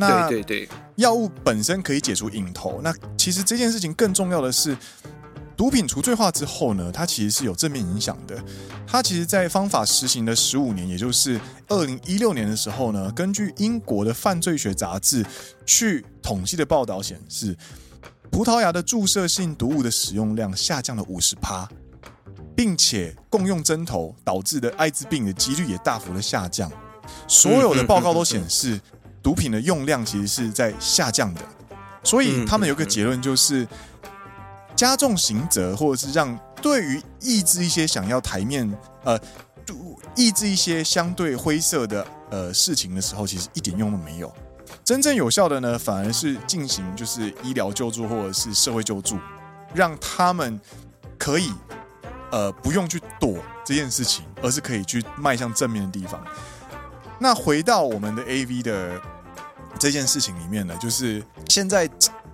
[0.00, 2.80] 那对对对，药物本身可以解除瘾头。
[2.82, 4.76] 那其实这件事情更重要的是，
[5.56, 8.42] 毒品除罪化之后呢，它其实是有正面影响的。
[8.86, 15.24] 它其实，在方法实行的十五年，也就是二零一六年的时候呢，根据英国的犯罪学杂志
[15.64, 17.56] 去统计的报道显示，
[18.30, 21.68] 葡萄牙的注射性毒物的使用量下降了五十趴。
[22.56, 26.70] 并且共用针头导致的艾滋病的几率也大幅的下降，
[27.26, 28.78] 所有的报告都显示，
[29.22, 31.40] 毒品的用量其实是在下降的，
[32.02, 33.66] 所以他们有个结论就是，
[34.74, 38.70] 加重刑责或者是让对于抑制一些想要台面
[39.04, 39.18] 呃，
[40.14, 44.32] 抑制一些相对灰色的呃事情的时候，其实一点用都没有。
[44.84, 49.18] 真正有效的呢，反而是进行就是医疗救助或者是社会救助，
[49.74, 50.60] 让他们
[51.18, 51.52] 可以。
[52.32, 56.24] 呃，不用去躲这件事情，而是可以去迈向正面的地方。
[57.18, 59.02] 那回到我们的 AV 的
[59.78, 61.88] 这件事情里面呢，就是现在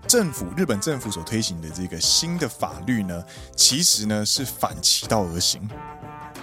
[0.07, 3.25] 政府日本政府所推行的这个新的法律呢，
[3.57, 5.68] 其实呢是反其道而行，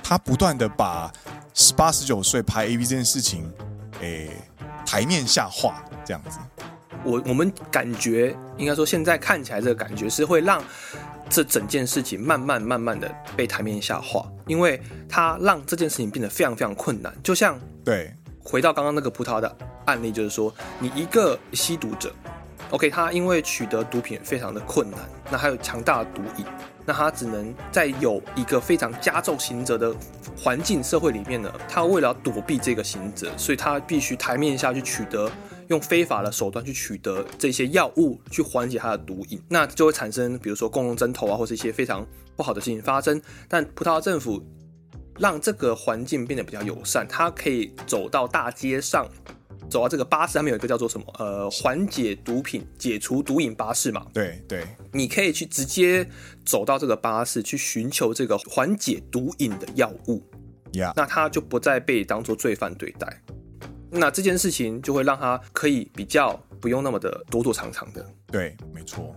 [0.03, 1.11] 他不断的把
[1.53, 3.51] 十八十九岁拍 AV 这件事情，
[4.01, 4.29] 诶，
[4.85, 6.37] 台面下化这样子。
[7.03, 10.63] 我我们感觉应该说，现在看起来这个感觉是会让。
[11.29, 14.79] 这整件事情慢慢慢慢的被台面下化，因为
[15.09, 17.11] 它让这件事情变得非常非常困难。
[17.23, 22.13] 就像对，回到刚刚那个葡萄的案例，就是说，你一个吸毒者
[22.71, 24.99] ，OK，他因为取得毒品非常的困难，
[25.31, 26.45] 那还有强大的毒瘾，
[26.85, 29.95] 那他只能在有一个非常加重刑责的
[30.37, 35.31] 环境社会里面呢，他为了躲避这个刑责，所以他必须台面下去取得。
[35.69, 43.19] 用非法的手段去取得这些药物，去缓解他的毒瘾，那就会产生，比如说共用针头啊，或是一些非常不好的事情发生。
[43.47, 44.43] 但葡萄政府
[45.19, 49.07] 让这个环境变得比较友善，他可以走到大街上，
[49.69, 51.05] 走到这个巴士上面有一个叫做什么？
[51.19, 54.05] 呃，缓解毒品、解除毒瘾巴士嘛。
[54.13, 56.07] 对对，你可以去直接
[56.45, 60.23] 走到这个巴士去寻求这个缓解毒瘾的药物。
[60.73, 60.91] Yeah.
[60.95, 63.21] 那他就不再被当做罪犯对待。
[63.91, 68.03] 那这件事情就会让他可以比较不用那么的躲躲藏藏的。
[68.25, 69.15] 对，没错，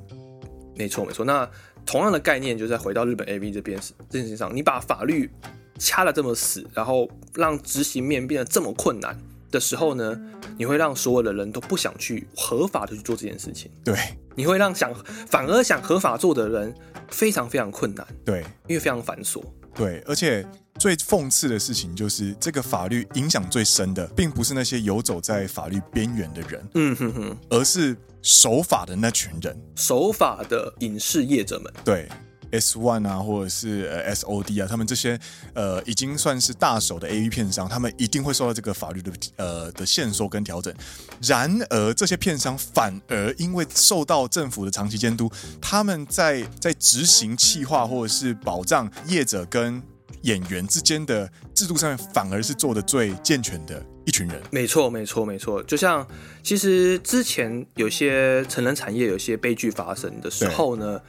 [0.77, 1.25] 没错，没错。
[1.25, 1.51] 那
[1.87, 3.81] 同样的概念，就在回到日本 AV 这边
[4.11, 5.31] 这件事情上，你把法律
[5.79, 9.17] 掐得这么死，然后让执行面变得这么困难，
[9.51, 10.19] 的时候呢，
[10.57, 13.71] 你会让所有的人都不想去合法的去做这件事情。
[13.85, 13.97] 对，
[14.35, 14.95] 你会让想
[15.29, 16.75] 反而想合法做的人
[17.11, 18.07] 非常非常困难。
[18.25, 19.43] 对，因为非常繁琐。
[19.75, 20.47] 对，而且
[20.79, 31.71] 最讽刺的事情就是，这个法律影响最深的，并不是那些游走在法律边缘的人，嗯哼哼，而是守法的那群人，守法的影视业者们。
[31.85, 32.09] 对。
[32.53, 35.19] S One 啊，或者是 S O D 啊，他们这些
[35.55, 40.73] 呃已经算是大手的 A V 片商，他们一定会受到这个法律的呃的限缩跟调整。
[41.23, 45.31] 然而，这些片商反而因为受到政府的长期监督，
[45.61, 49.83] 他们在在执行企划或者是保障业者跟
[50.23, 54.41] 演员之间的制度上面，反而是做得最健全的一群人。
[54.51, 55.63] 没错，没错，没错。
[55.65, 56.07] 就像
[56.43, 61.01] 其实之前有些成人产业有些悲剧发生的时候呢。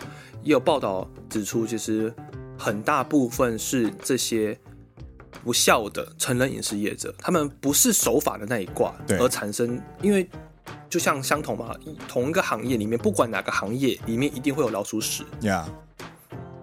[0.48, 2.14] 也有报道指出，其实
[2.58, 4.58] 很大部分是这些
[5.44, 10.30] 不孝的成人影视业者，他们不是守法的那一挂，而产生，因为
[10.90, 11.76] 就像相同嘛，
[12.08, 15.26] 同一个行业里面，不管哪个行业里面，一定会有老鼠屎。
[15.42, 15.66] Yeah.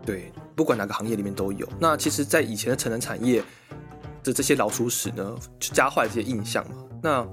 [0.06, 1.68] 对，不管哪个行业里面都有。
[1.78, 3.44] 那其实，在以前的成人产业
[4.22, 6.76] 的这些老鼠屎呢，就加坏这些印象嘛。
[7.02, 7.28] 那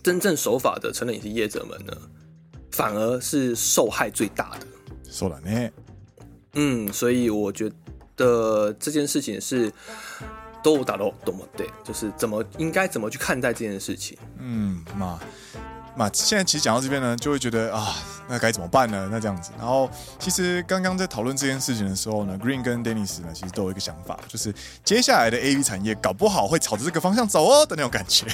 [0.00, 1.92] 真正守法的成人影视业者们呢，
[2.70, 4.66] 反而是受害最大的。
[5.14, 5.70] 说了呢，
[6.54, 7.70] 嗯，所以我觉
[8.16, 9.72] 得这件事情是
[10.60, 14.18] 都打到多么对，就是怎么应该怎么去看待这件事情。
[14.38, 15.20] 嗯，嘛
[15.96, 17.94] 嘛，现在其实讲到这边呢，就会觉得啊，
[18.28, 19.08] 那该怎么办呢？
[19.08, 28.26] 那这样子，然后其实刚刚在讨论这件事情的时候呢，Green 跟 Dennis 呢，其实都有一个想法，就是接下来的 AV 产业搞不好会朝着这个方向走哦的那种感觉。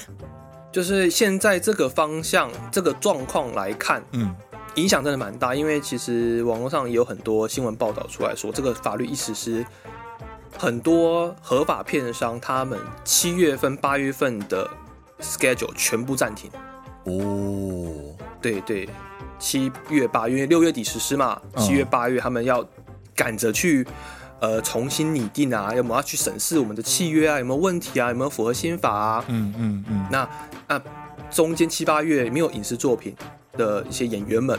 [0.72, 4.34] 就是现在这个方向、这个状况来看，嗯。
[4.76, 9.64] 影响真的蛮大，因为其实网络上也有很多新闻报道出来说，这个法律一实施，
[10.56, 14.68] 很多合法片商他们七月份、八月份的
[15.20, 16.50] schedule 全部暂停。
[17.04, 18.88] 哦，对对，
[19.38, 22.64] 七月、八月，六月底实施嘛，七月、八月他们要
[23.16, 23.86] 赶着去
[24.40, 29.24] 呃重新拟定啊，有没有要去审视我们的契约啊，有没有问题啊，有没有符合新法啊？
[29.28, 30.06] 嗯嗯嗯。
[30.10, 30.28] 那
[30.68, 30.80] 那
[31.30, 33.16] 中间七八月没有影视作品。
[33.60, 34.58] 的一些演员们，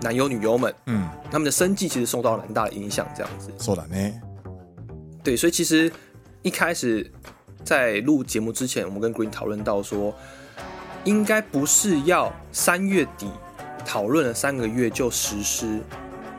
[0.00, 3.50] 男优女优们，嗯，他们的生计其实受到了很大的影响，这样子。
[3.58, 3.96] 说了呢，
[5.22, 5.92] 对，所以其实
[6.40, 7.12] 一开始
[7.62, 10.14] 在录节目之前，我们跟 Green 讨论到说，
[11.04, 13.28] 应该不是要三月底
[13.84, 15.82] 讨论了三个月就实施，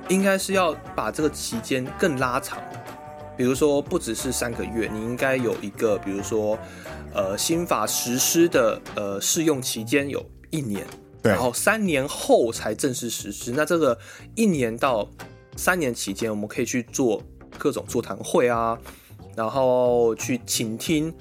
[0.10, 2.58] 应该是要把这个期间更拉长，
[3.38, 6.58] 比如说不只是三个月，你应该有一个，比如说
[7.14, 10.84] 呃新法实施的呃试用期间有一年。
[11.24, 13.52] 然后三年后才正式实施。
[13.52, 13.98] 那这个
[14.36, 15.10] 一年到
[15.56, 17.22] 三年期间，我们可以去做
[17.58, 18.78] 各种座谈会啊，
[19.36, 21.14] 然后去倾听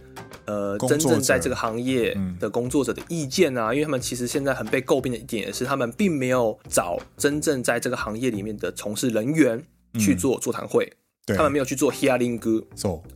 [0.47, 3.73] 呃真正在这个行业的工作者的意见啊。
[3.73, 9.65] 因为他们其实现在很被诟病的一点也是，他们并没有找真正在这个行业里面的从事人员
[9.99, 10.93] 去做座谈会。
[11.37, 12.62] 他们没有去做 hearing 歌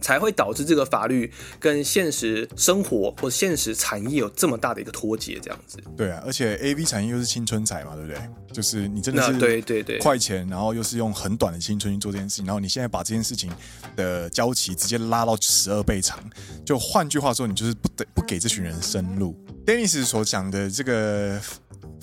[0.00, 5.78] 才会导致这个法律跟现实生活或现实产业有这么大的一个脱节，这样子。
[5.96, 8.18] 对啊，而且 AV 产业又是青春财嘛，对不对？
[8.52, 13.50] 就是你真的是对对对快钱，然后又是用很短的青春去做这件事情，然后你现在把这件事情
[13.96, 16.18] 的交期直接拉到十二倍长，
[16.64, 19.36] 就换句话说，你就是不得不给这群人生路。
[19.66, 21.40] Dennis 所讲的这个。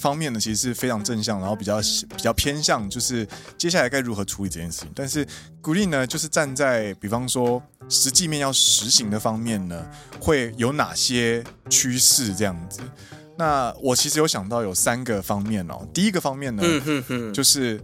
[0.04, 1.80] 方面呢，其实是非常正向，然后比较
[2.16, 3.26] 比较偏向，就是
[3.58, 4.92] 接下来该如何处理这件事情。
[4.94, 5.26] 但是
[5.62, 9.90] Green 呢，就是站在比方说实际面要实行的方面呢，
[10.20, 12.82] 会有哪些趋势这样子？
[13.38, 15.88] 那我其实有想到有三个方面哦。
[15.94, 16.64] 第一个方面呢，
[17.34, 17.82] 就是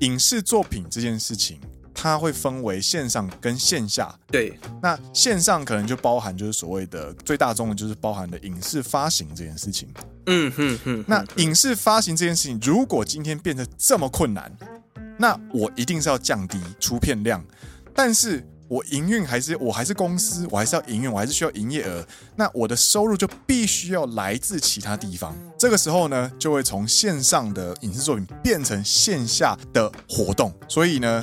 [0.00, 1.60] 影视作品这件事情。
[2.02, 4.58] 它会分为线上跟线下，对。
[4.80, 9.86] 那线上可能就包含就是所谓的最大众的，就是包含的影视发行这件事情。
[10.24, 11.04] 嗯哼哼。
[11.06, 14.50] 那影视发行这件事情，如果今天变得这么困难，
[15.18, 17.44] 那我一定是要降低出片量，
[17.94, 18.42] 但是。
[18.70, 22.06] 我营运还是我还是公司，我还是要营运，我还是需要营业额。
[22.36, 25.36] 那我的收入就必须要来自其他地方。
[25.58, 30.54] 这个时候呢，就会从线上的影视作品变成线下的活动。
[30.68, 31.20] 所以呢，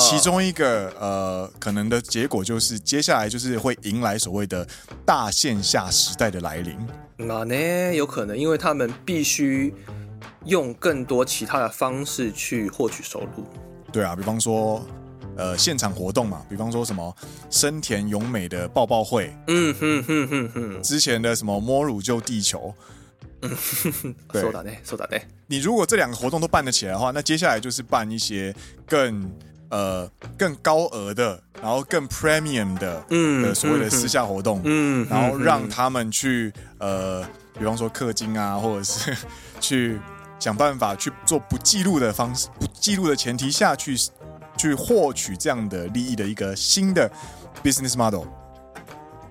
[0.00, 4.66] 其中一个呃可能的结果就是，接下来就是会迎来所谓的
[5.04, 6.78] 大线下时代的来临。
[7.18, 9.74] 那呢，有可能，因为他们必须
[10.46, 13.44] 用更多其他的方式去获取收入。
[13.92, 14.82] 对啊，比方说。
[15.36, 17.14] 呃，现场活动嘛，比方说什么
[17.50, 22.74] 深田勇美的抱抱会，嗯哼哼哼哼，之前的什么摸乳救地球，
[23.42, 25.22] 嗯 哼哼，对，说的对。
[25.46, 28.54] 你如果这两个活动都办得起来的话，那接下来就是办一些
[28.86, 29.30] 更
[29.68, 37.22] 呃更高额的，然后更 premium 的，嗯，的所谓的私下活动，嗯，然后让他们去呃，
[37.58, 39.16] 比方说氪金啊，或者是
[39.60, 39.98] 去
[40.38, 43.96] 想办法去做不记录的方式，不记录的前提下去
[44.57, 47.09] 去获取这样的利益的一个新的
[47.63, 48.27] business model。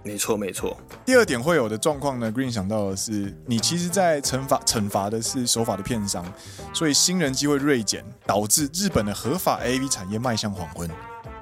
[0.03, 0.75] 没错，没错。
[1.05, 6.25] 第二点会有的状况呢，Green 想到的是，你其实，在惩罚惩罚的是守法的片商，
[6.73, 10.89] 所以新人机会锐减，导致日本的合法 AV 产业迈向黄昏。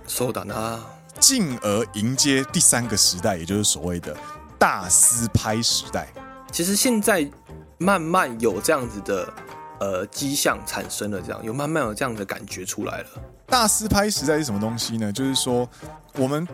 [0.09, 0.81] そうだな。
[1.21, 4.17] 进而迎接第三个时代，也就是所谓的
[4.59, 6.09] 大私拍时代。
[6.51, 7.31] 其实现在
[7.79, 9.33] 慢慢有这样子的
[9.79, 13.07] 呃迹象产生了，这样有慢慢有这样的感觉出来了。
[13.54, 15.14] 大私拍实在是什么东西呢？
[15.14, 15.70] 就是说
[16.16, 16.48] 我们。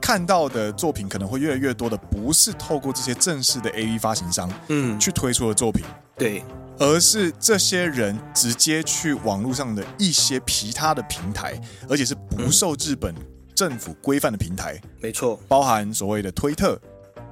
[0.00, 5.82] 看到的作品可能会越来越多的，不是透过这些正式的 AV 发行商，嗯，去推出的作品，
[6.18, 6.44] 对，
[6.78, 13.14] 而是这些人直接去网络上的一些其他的平台，而且是不受日本
[13.54, 16.78] 政府规范的平台，没错，包含所谓的推特、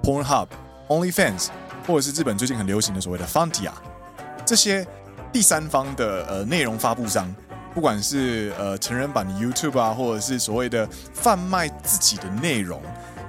[0.03, 0.49] Pornhub、
[0.89, 1.49] OnlyFans，
[1.87, 3.73] 或者是日本最近很流行的所谓的 Fantia，
[4.47, 4.87] 这些
[5.31, 7.31] 第三方的呃内容发布商。
[7.75, 12.83] 不管是呃成人版的 YouTube 啊，或者是所谓的贩卖自己的内容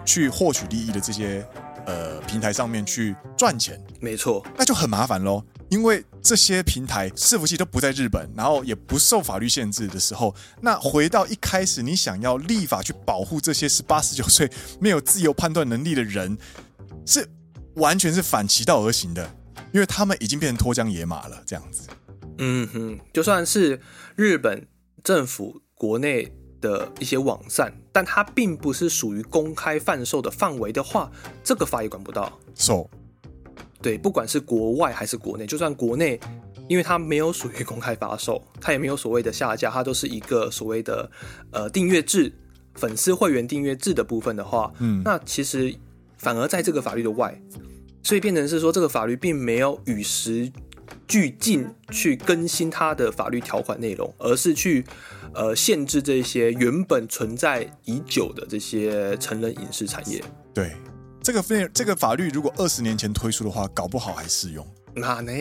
[0.06, 1.46] 去获取利益的这些
[1.86, 5.44] 呃平台上面去赚钱，没错，那就很麻烦喽。
[5.70, 14.48] 因为这些平台伺服器都不在日本，然后也不受法律限制的时候，那回到一开始你想要立法去保护这些十八十九岁
[14.80, 16.38] 没有自由判断能力的人，
[17.08, 17.28] 是
[17.76, 19.28] 完全是反其道而行的，
[19.72, 21.88] 因为他们已经变成脱缰野马了，这样子。
[22.38, 23.80] 嗯哼，就算是
[24.16, 24.68] 日本
[25.04, 31.12] 政府国内的一些网站，但它并不是属于公开贩售的范围的话，
[31.44, 32.32] 这个法也管不到。
[32.56, 32.88] So，
[33.82, 36.20] 对，不管是国外还是国内，就算国内，
[36.70, 41.10] 因为它没有属于公开发售， 它也没有所谓的下架，它都是一个所谓的
[41.52, 42.32] 呃订阅制、
[42.76, 45.76] 粉丝会员订阅制的部分的话，嗯，那其实
[46.18, 47.42] 反而在这个法律的外，
[48.04, 50.52] 所以变成是说这个法律并没有与时。
[51.08, 54.84] 俱进去更新它的法律条款内容，而是去
[55.34, 60.24] 呃限制这些原本存在已久的这些成人影视产业。
[60.54, 60.76] 对，
[61.22, 64.66] 这个法这个法律如果二十年前推出的话，搞不好还适用。
[64.96, 65.32] 那呢？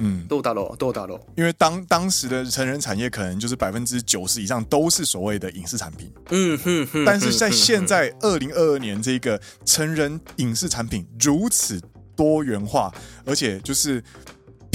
[0.00, 1.20] 嗯，都大喽，都大喽。
[1.36, 6.12] 因为当当时的成人产业可能就是百分之九十以上都是所谓的影视产品。
[6.30, 7.04] 嗯哼哼。
[7.04, 11.80] 但是在现在二零二二年，这个成人影视产品如此
[12.16, 12.92] 多元化，
[13.24, 14.02] 而且就是。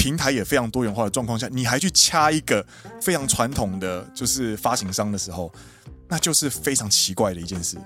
[0.04, 2.62] 平台也非常多元化的状况下，你还去掐一个
[3.00, 5.50] 非常传统的就是发行商的时候，
[6.06, 7.78] 那就是非常奇怪的一件事。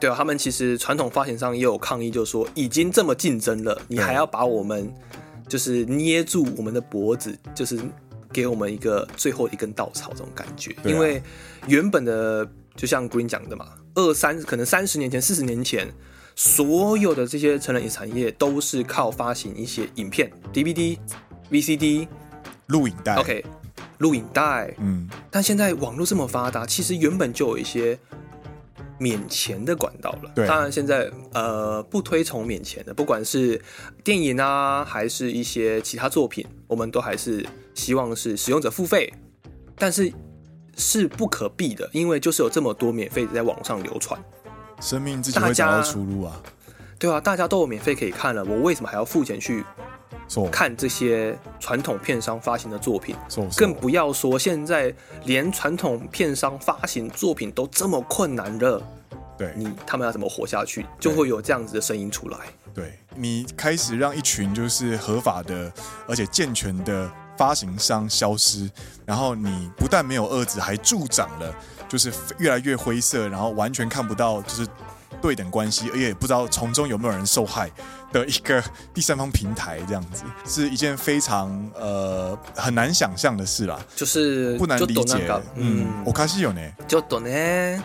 [0.00, 4.90] 对啊，他们其实传统发行商也有抗议，就是说已经这么竞争了，你还要把我们
[5.46, 7.78] 就是捏住我们的脖子，就是
[8.32, 10.70] 给我们一个最后一根稻草这种感觉。
[10.78, 11.22] 啊、因为
[11.66, 15.92] 原本的就像 Green 讲的嘛，二三可能三十年前、四十年前。
[16.36, 20.98] 所有的这些成人影产业都是靠发行一些影片、DVD、
[21.50, 22.06] VCD、
[22.66, 23.16] 录影带。
[23.16, 23.42] OK，
[23.98, 24.72] 录影带。
[24.78, 27.98] 嗯，但现在网络这么发达，其实原本就有一些
[28.98, 30.30] 免钱的管道了。
[30.34, 33.58] 对，当然现在呃不推崇免钱的，不管是
[34.04, 39.10] 电影啊，还是一些其他作品，我们都还是希望是使用者付费。
[39.78, 40.12] 但是
[40.76, 44.22] 是不可避的，因为就是有这么多免费在网上流传。
[44.80, 46.40] 生命自己会找到出路啊！
[46.98, 49.64] 对啊，大家都有免费可以看了，我为什么还要付钱去
[50.50, 53.14] 看这些传统片商发行的作品？
[53.56, 58.82] 更不要说现在连传统片商发行作品都这么困难了，
[59.36, 60.86] 对你他们要怎么活下去？
[60.98, 62.38] 就会有这样子的声音出来。
[62.74, 65.72] 对，你开始让一群就是合法的
[66.06, 68.70] 而且健全的发行商消失，
[69.04, 71.54] 然后你不但没有遏制，还助长了。
[71.88, 74.66] 就是越来越灰色，然后完全看不到就是
[75.20, 77.70] 对等关系，而且也不知道从中有没有人受害。
[78.11, 78.61] 的一个
[78.93, 83.79] 第三方平台，这样子是一件非常呃很难想象的事啦。
[83.95, 87.29] 就是不难理解，嗯，我开始有呢，就懂呢，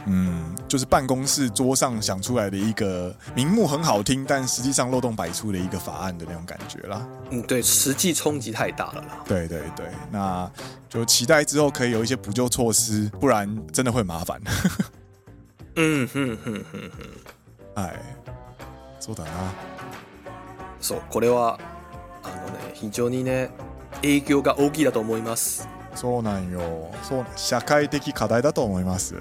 [0.06, 7.06] 嗯，就是办公室桌上想出来的一个名目很好听，但实际上漏洞百出的一个法案的那种感觉啦。
[7.30, 9.24] 嗯，对，实际冲击太大了啦。
[9.26, 10.50] 对对对，那
[10.88, 14.40] 就期待之后可以有一些补救措施，不然真的会麻烦。
[15.76, 17.00] 嗯哼哼哼哼，
[17.74, 17.94] 哎，
[18.98, 19.69] そうだな。
[20.81, 21.59] そう、これは
[22.23, 23.49] あのね非常にね
[24.01, 25.67] 影响が大きいだと思います。
[25.95, 26.91] そうなんよ。
[27.03, 29.15] そう、社会的课题だと思います。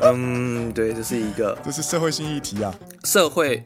[0.00, 2.72] 嗯， 对，这是一个，这是社会性议题啊。
[3.02, 3.64] 社会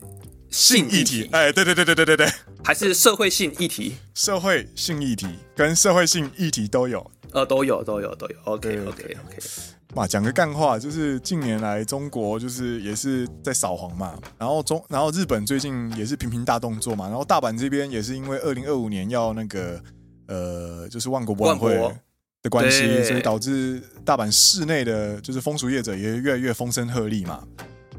[0.51, 2.27] 性议题，哎，对对对对对对对，
[2.65, 3.97] 还是社会性议题。
[4.15, 8.37] 社会性议题跟社会性议题都有，呃，都有都有都有。
[8.45, 9.39] OK 对 OK OK。
[9.95, 19.83] 嘛，讲个干话，就是近年来中国就是也是在扫黄嘛，然后中然后日本最近也是频频大动作嘛，然后大阪这边也是因为二零二五年要那个
[20.27, 21.75] 呃，就是万国博览会
[22.43, 27.43] 的关系，所以导致大阪市内的就是风俗业者也越来越风声鹤唳嘛。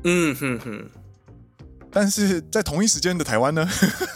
[0.04, 0.90] 嗯哼哼。
[1.92, 3.68] 但是在同一时间的台湾呢，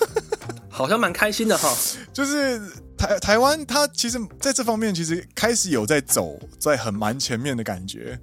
[0.70, 1.76] 好像蛮开心的哈，
[2.14, 2.62] 就是。
[2.97, 8.19] 台台湾，它其实在这方面其实开始有在走在很蛮前面的感觉，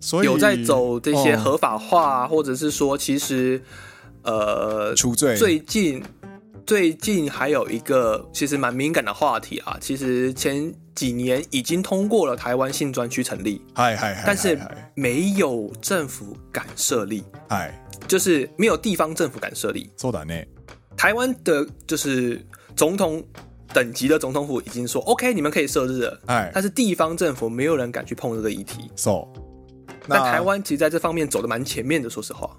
[0.00, 3.62] 所以有在走这些合法化，哦、或者是说，其实
[4.22, 5.36] 呃，除罪。
[5.36, 6.02] 最近
[6.64, 14.58] 最近还有一个其实蛮敏感的话题啊，其实前几年已经通过了台湾性专区成立，嗨嗨嗨，但是
[14.94, 19.90] 没有政府敢设立，嗨，就是没有地方政府敢设立。
[19.98, 20.46] そうだね。
[20.96, 22.40] 台湾的就是
[22.74, 23.22] 总统。
[23.73, 26.21] 等级的总统府已经说 OK，你们可以设置了。
[26.27, 28.89] 哎，但是地方政府没有人敢去碰这个议题。
[28.95, 29.27] So，
[30.07, 32.55] 那台湾其实在这方面走的蛮前面的，说实话。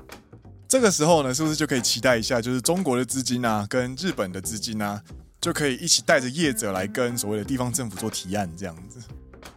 [0.69, 5.03] 这个时候呢，是不是就可以期待一下，就是中国的资金啊，跟日本的资金啊，
[5.41, 9.01] 就可以一起带着业者来跟所谓的地方政府做提案，这样子？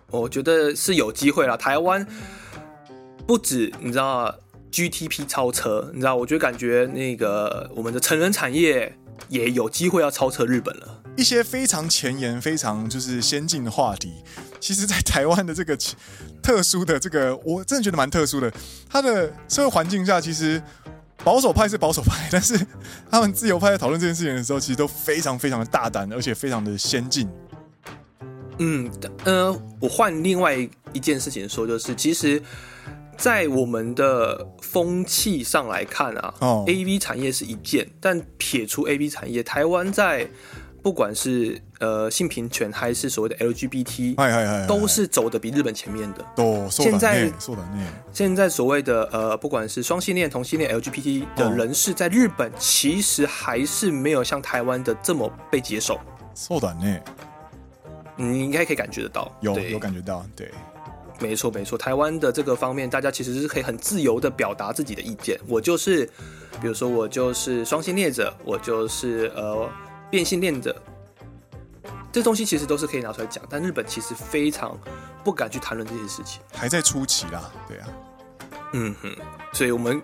[0.10, 1.58] 我觉得是有机会啦。
[1.58, 2.08] 台湾
[3.28, 4.34] 不止你知道
[4.72, 8.98] GTP 超车，你知道，我觉得感觉那个我们的成人产业
[9.28, 11.01] 也有机会要超车日本了。
[11.18, 14.12] 一些非常前沿、非常就是先进的话题，
[14.60, 15.78] 其实，在台湾的这个
[16.42, 18.52] 特殊的这个，我真的觉得蛮特殊的。
[18.90, 20.62] 它的社会环境下，其实
[21.24, 22.60] 保守派是保守派，但是
[23.10, 27.30] 他们自由派在讨论这件事情的时候，其实都非常非常的大胆，而且非常的先进。
[28.60, 28.90] 嗯，
[29.26, 30.56] 呃，我换另外
[30.94, 32.42] 一件事情说，就是其实，
[33.18, 40.30] 在我们的风气上来看啊，哦，AV 产业是一件，但撇除 AV 产业，台湾在
[40.83, 46.25] 不管是呃性平权还是所谓的 LGBT，都是走得比日本前面的。
[46.71, 47.33] 现在
[48.13, 55.99] 现在所谓的呃，不管是双性恋、同性恋、LGBT 的人士，在日本其实还是没有像台湾的这么被接受。
[56.37, 57.01] そうだね。
[58.15, 60.53] 你应该可以感觉得到，有有感觉到，对，
[61.19, 61.77] 没错没错。
[61.77, 65.37] 台湾的这个方面，大家其实是可以很自由的表达自己的意见。
[65.49, 66.07] 我就是，
[66.61, 69.69] 比如说我就是双性恋者，我就是呃。
[70.12, 70.80] 变性恋者，
[72.12, 74.78] 这东西其实都是可以拿出来讲，但日本其实非常
[75.24, 77.88] 不敢去谈论这些事情，还在初期啦，对啊，
[78.74, 79.16] 嗯哼，
[79.54, 80.02] 所以我们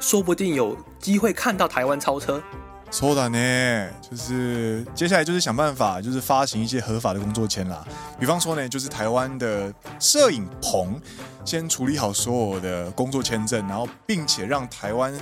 [0.00, 2.42] 说不定有机会看到台湾超车。
[2.90, 7.84] 说的呢，就是接下来就是想办法，就是发行一些合法的工作签啦。
[8.20, 11.00] 比方说呢，就是台湾的摄影棚
[11.44, 15.12] 先处理好所有的工作签证，然后并且让台湾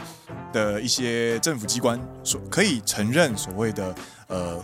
[0.53, 3.95] 的一些政府机关所可以承认所谓的
[4.27, 4.63] 呃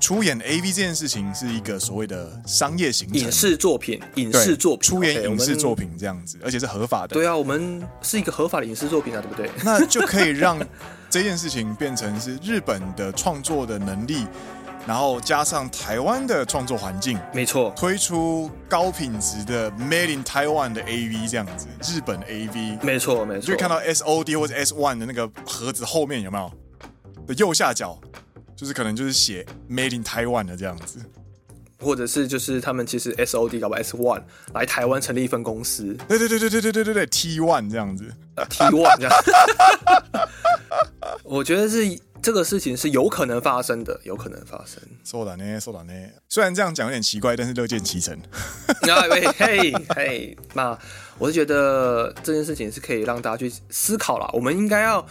[0.00, 7.08] 出演 AV 这件事情是一个所谓的商业行为，影视作品，影视作品，出演影视作品这样子，而且是合法的。
[7.08, 9.50] 对啊，我们是一个合法的影视作品啊，对不对？
[9.62, 10.58] 那就可以让。
[11.16, 14.26] 这件事情变成是日本的创作的能力，
[14.86, 26.52] 然后加上台湾的创作环境，没错，推出高品质的 Made in Taiwan 的 AV 这样子，日本 AV，没错没错，就看到 SOD 或者 S One 的那个盒子后面有没有？
[27.26, 27.98] 的右下角，
[28.54, 31.00] 就是可能就是写 Made in Taiwan 的这样子，
[31.80, 34.22] 或者是就是他们其实 SOD 搞不 S One
[34.54, 38.04] 来台湾成立一份公司，对对对对对对对对对 T One 这样子
[38.48, 39.12] ，T One 这样。
[41.22, 44.80] 我觉得是这个事情是有可能发生的，有可能发生。
[45.04, 45.92] 说的呢，说的呢。
[46.28, 48.16] 虽然这样讲有点奇怪，但是乐见其成。
[48.82, 50.76] 嘿嘿嘿，那
[51.18, 54.30] 我是觉得这件事情是可以让大家去思考啦。
[54.32, 55.04] 我们应该要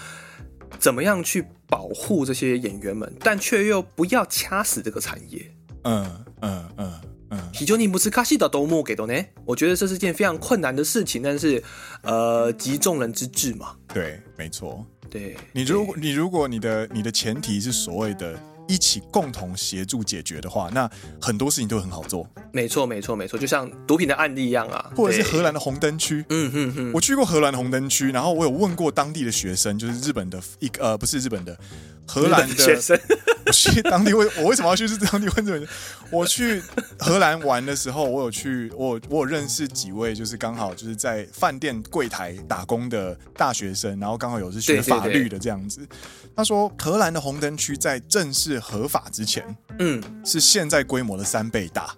[0.79, 5.51] 怎么样去保护这些演员们，但却又不要掐死这个产业。
[5.83, 6.92] 嗯嗯嗯
[7.30, 7.40] 嗯。
[7.52, 9.32] 非常に难しいと思うけどね。
[9.44, 11.62] 我觉得这是件非常困难的事情，但是
[12.02, 13.76] 呃，急众人之智嘛。
[13.92, 14.84] 对，没错。
[15.10, 20.88] 对你如果你如果你的你的前提是所谓的一起共同协助解决的话，那
[21.20, 22.24] 很多事情都很好做。
[22.52, 26.24] 没错没错没错，就像毒品的案例一样啊，或者是荷兰的红灯区。
[26.28, 31.58] 嗯嗯嗯，我去过荷兰的红灯区，然后我有问过当地的学生，就是日本的一个呃不是日本的。
[32.07, 32.99] 荷兰的学生，
[33.45, 35.67] 我去当地为我为什么要去是当地问这个？
[36.11, 36.61] 我去
[36.99, 45.87] 荷兰玩的时候，我有去我我有认识几位，就是刚好就是在饭店柜台打工的大学生，然后刚好有是学法律的这样子。
[46.35, 51.95] 他说，荷兰的红灯区在正式合法之前，嗯，是现在规模的三倍大。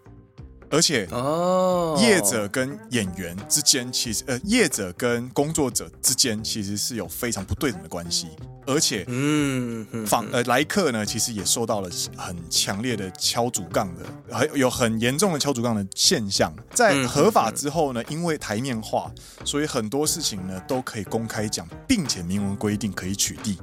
[0.70, 8.28] 而且哦，业者跟演员之间，其实呃，业者跟工作者之间其实是有非常不对等的关系，
[8.66, 16.54] 而且嗯，访呃来客呢，其实也受到了很强烈的敲竹杠的，还有很严重的敲竹杠的现象。
[16.74, 19.10] 在合法之后呢，因为台面化，
[19.46, 23.58] 所以很多事情呢都可以公开讲，并且明文规定可以取缔，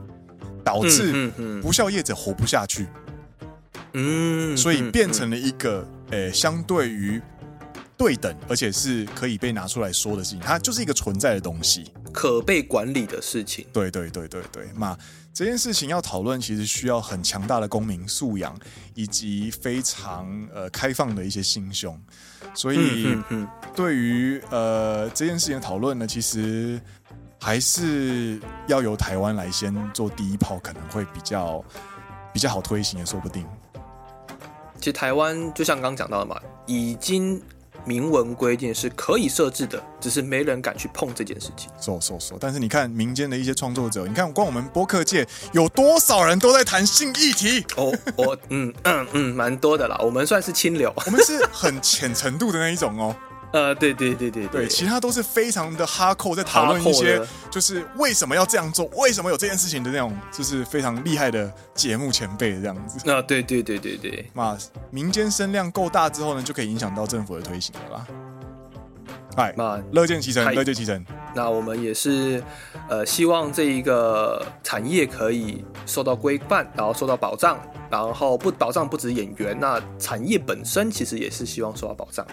[0.64, 1.30] 导致
[1.60, 2.88] 不孝业者活不下去。
[3.96, 7.20] 嗯，所以变成了一个呃，相对于
[7.96, 13.66] 对等，而且是可以被拿出来说的事情，它就是一个存在的东西，可被管理的事情。
[13.72, 14.96] 对对对对对，那
[15.32, 18.56] 这件事情要讨论，其实需要很强大的公民素养，
[18.94, 22.00] 以及非常呃开放的一些心胸。
[22.54, 23.18] 所以，
[23.74, 26.80] 对于呃这件事情的讨论呢，其实
[27.40, 31.64] 还是要由台湾来先做第一炮，可能会比较
[32.32, 33.44] 比较好推行，也说不定。
[34.84, 37.40] 其实台湾就像刚刚讲到的嘛，已经
[37.86, 41.70] 明文规定是可以设置的，只是没人敢去碰这件事情。
[41.80, 47.64] 说说说，但是你看民间的一些创作者，你看光我们播客界有多少人都在谈性议题？
[47.78, 49.96] 哦，我嗯嗯嗯，蛮多的啦。
[50.02, 53.16] 我们算是清流，我们是很浅程度的那一种哦。
[53.54, 62.98] 呃，对对对对对，其他都是非常的哈扣，在讨论一些就是为什么要这样做，为什么有这件事情的那种，就是非常厉害的节目前辈这样子。
[63.04, 64.58] 那对对对对对，那
[64.90, 68.06] 民间声量够大之后呢，就可以影响到政府的推行了吧。
[69.36, 71.04] 哎，那乐见其成，乐见其成。
[71.32, 72.42] 那我们也是
[72.88, 77.56] 呃，希望这一个产业可以受到规范，然后受到保障，
[77.88, 82.26] 然后不保障不止演员，那产业本身其实也是希望受到保障。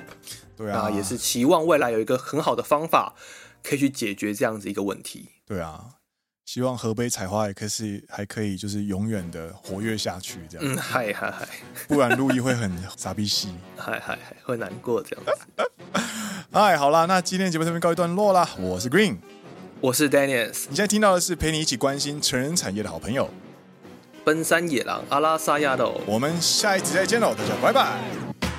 [0.62, 3.16] 对啊，也是期望未来有一个很好的方法，
[3.64, 5.30] 可以去解决这样子一个问题。
[5.45, 5.86] 对啊，
[6.45, 10.68] 希望河北采花也可以还可以就是永远的活跃下去，这样。
[10.68, 11.47] 嗯，嗨嗨嗨，
[11.88, 15.32] 不然路易会很傻逼兮， 嗨嗨嗨，会难过这样子。
[16.51, 18.49] 哎，好啦，那今天节目这边告一段落啦。
[18.59, 19.18] 我是 Green，
[19.80, 23.30] 我是 Dennis，你现在听到的是陪你一起关心成人产业的好朋友——
[24.26, 26.01] 奔山野狼阿拉萨亚豆。
[26.05, 28.51] 我们下一集再见喽，大家拜拜。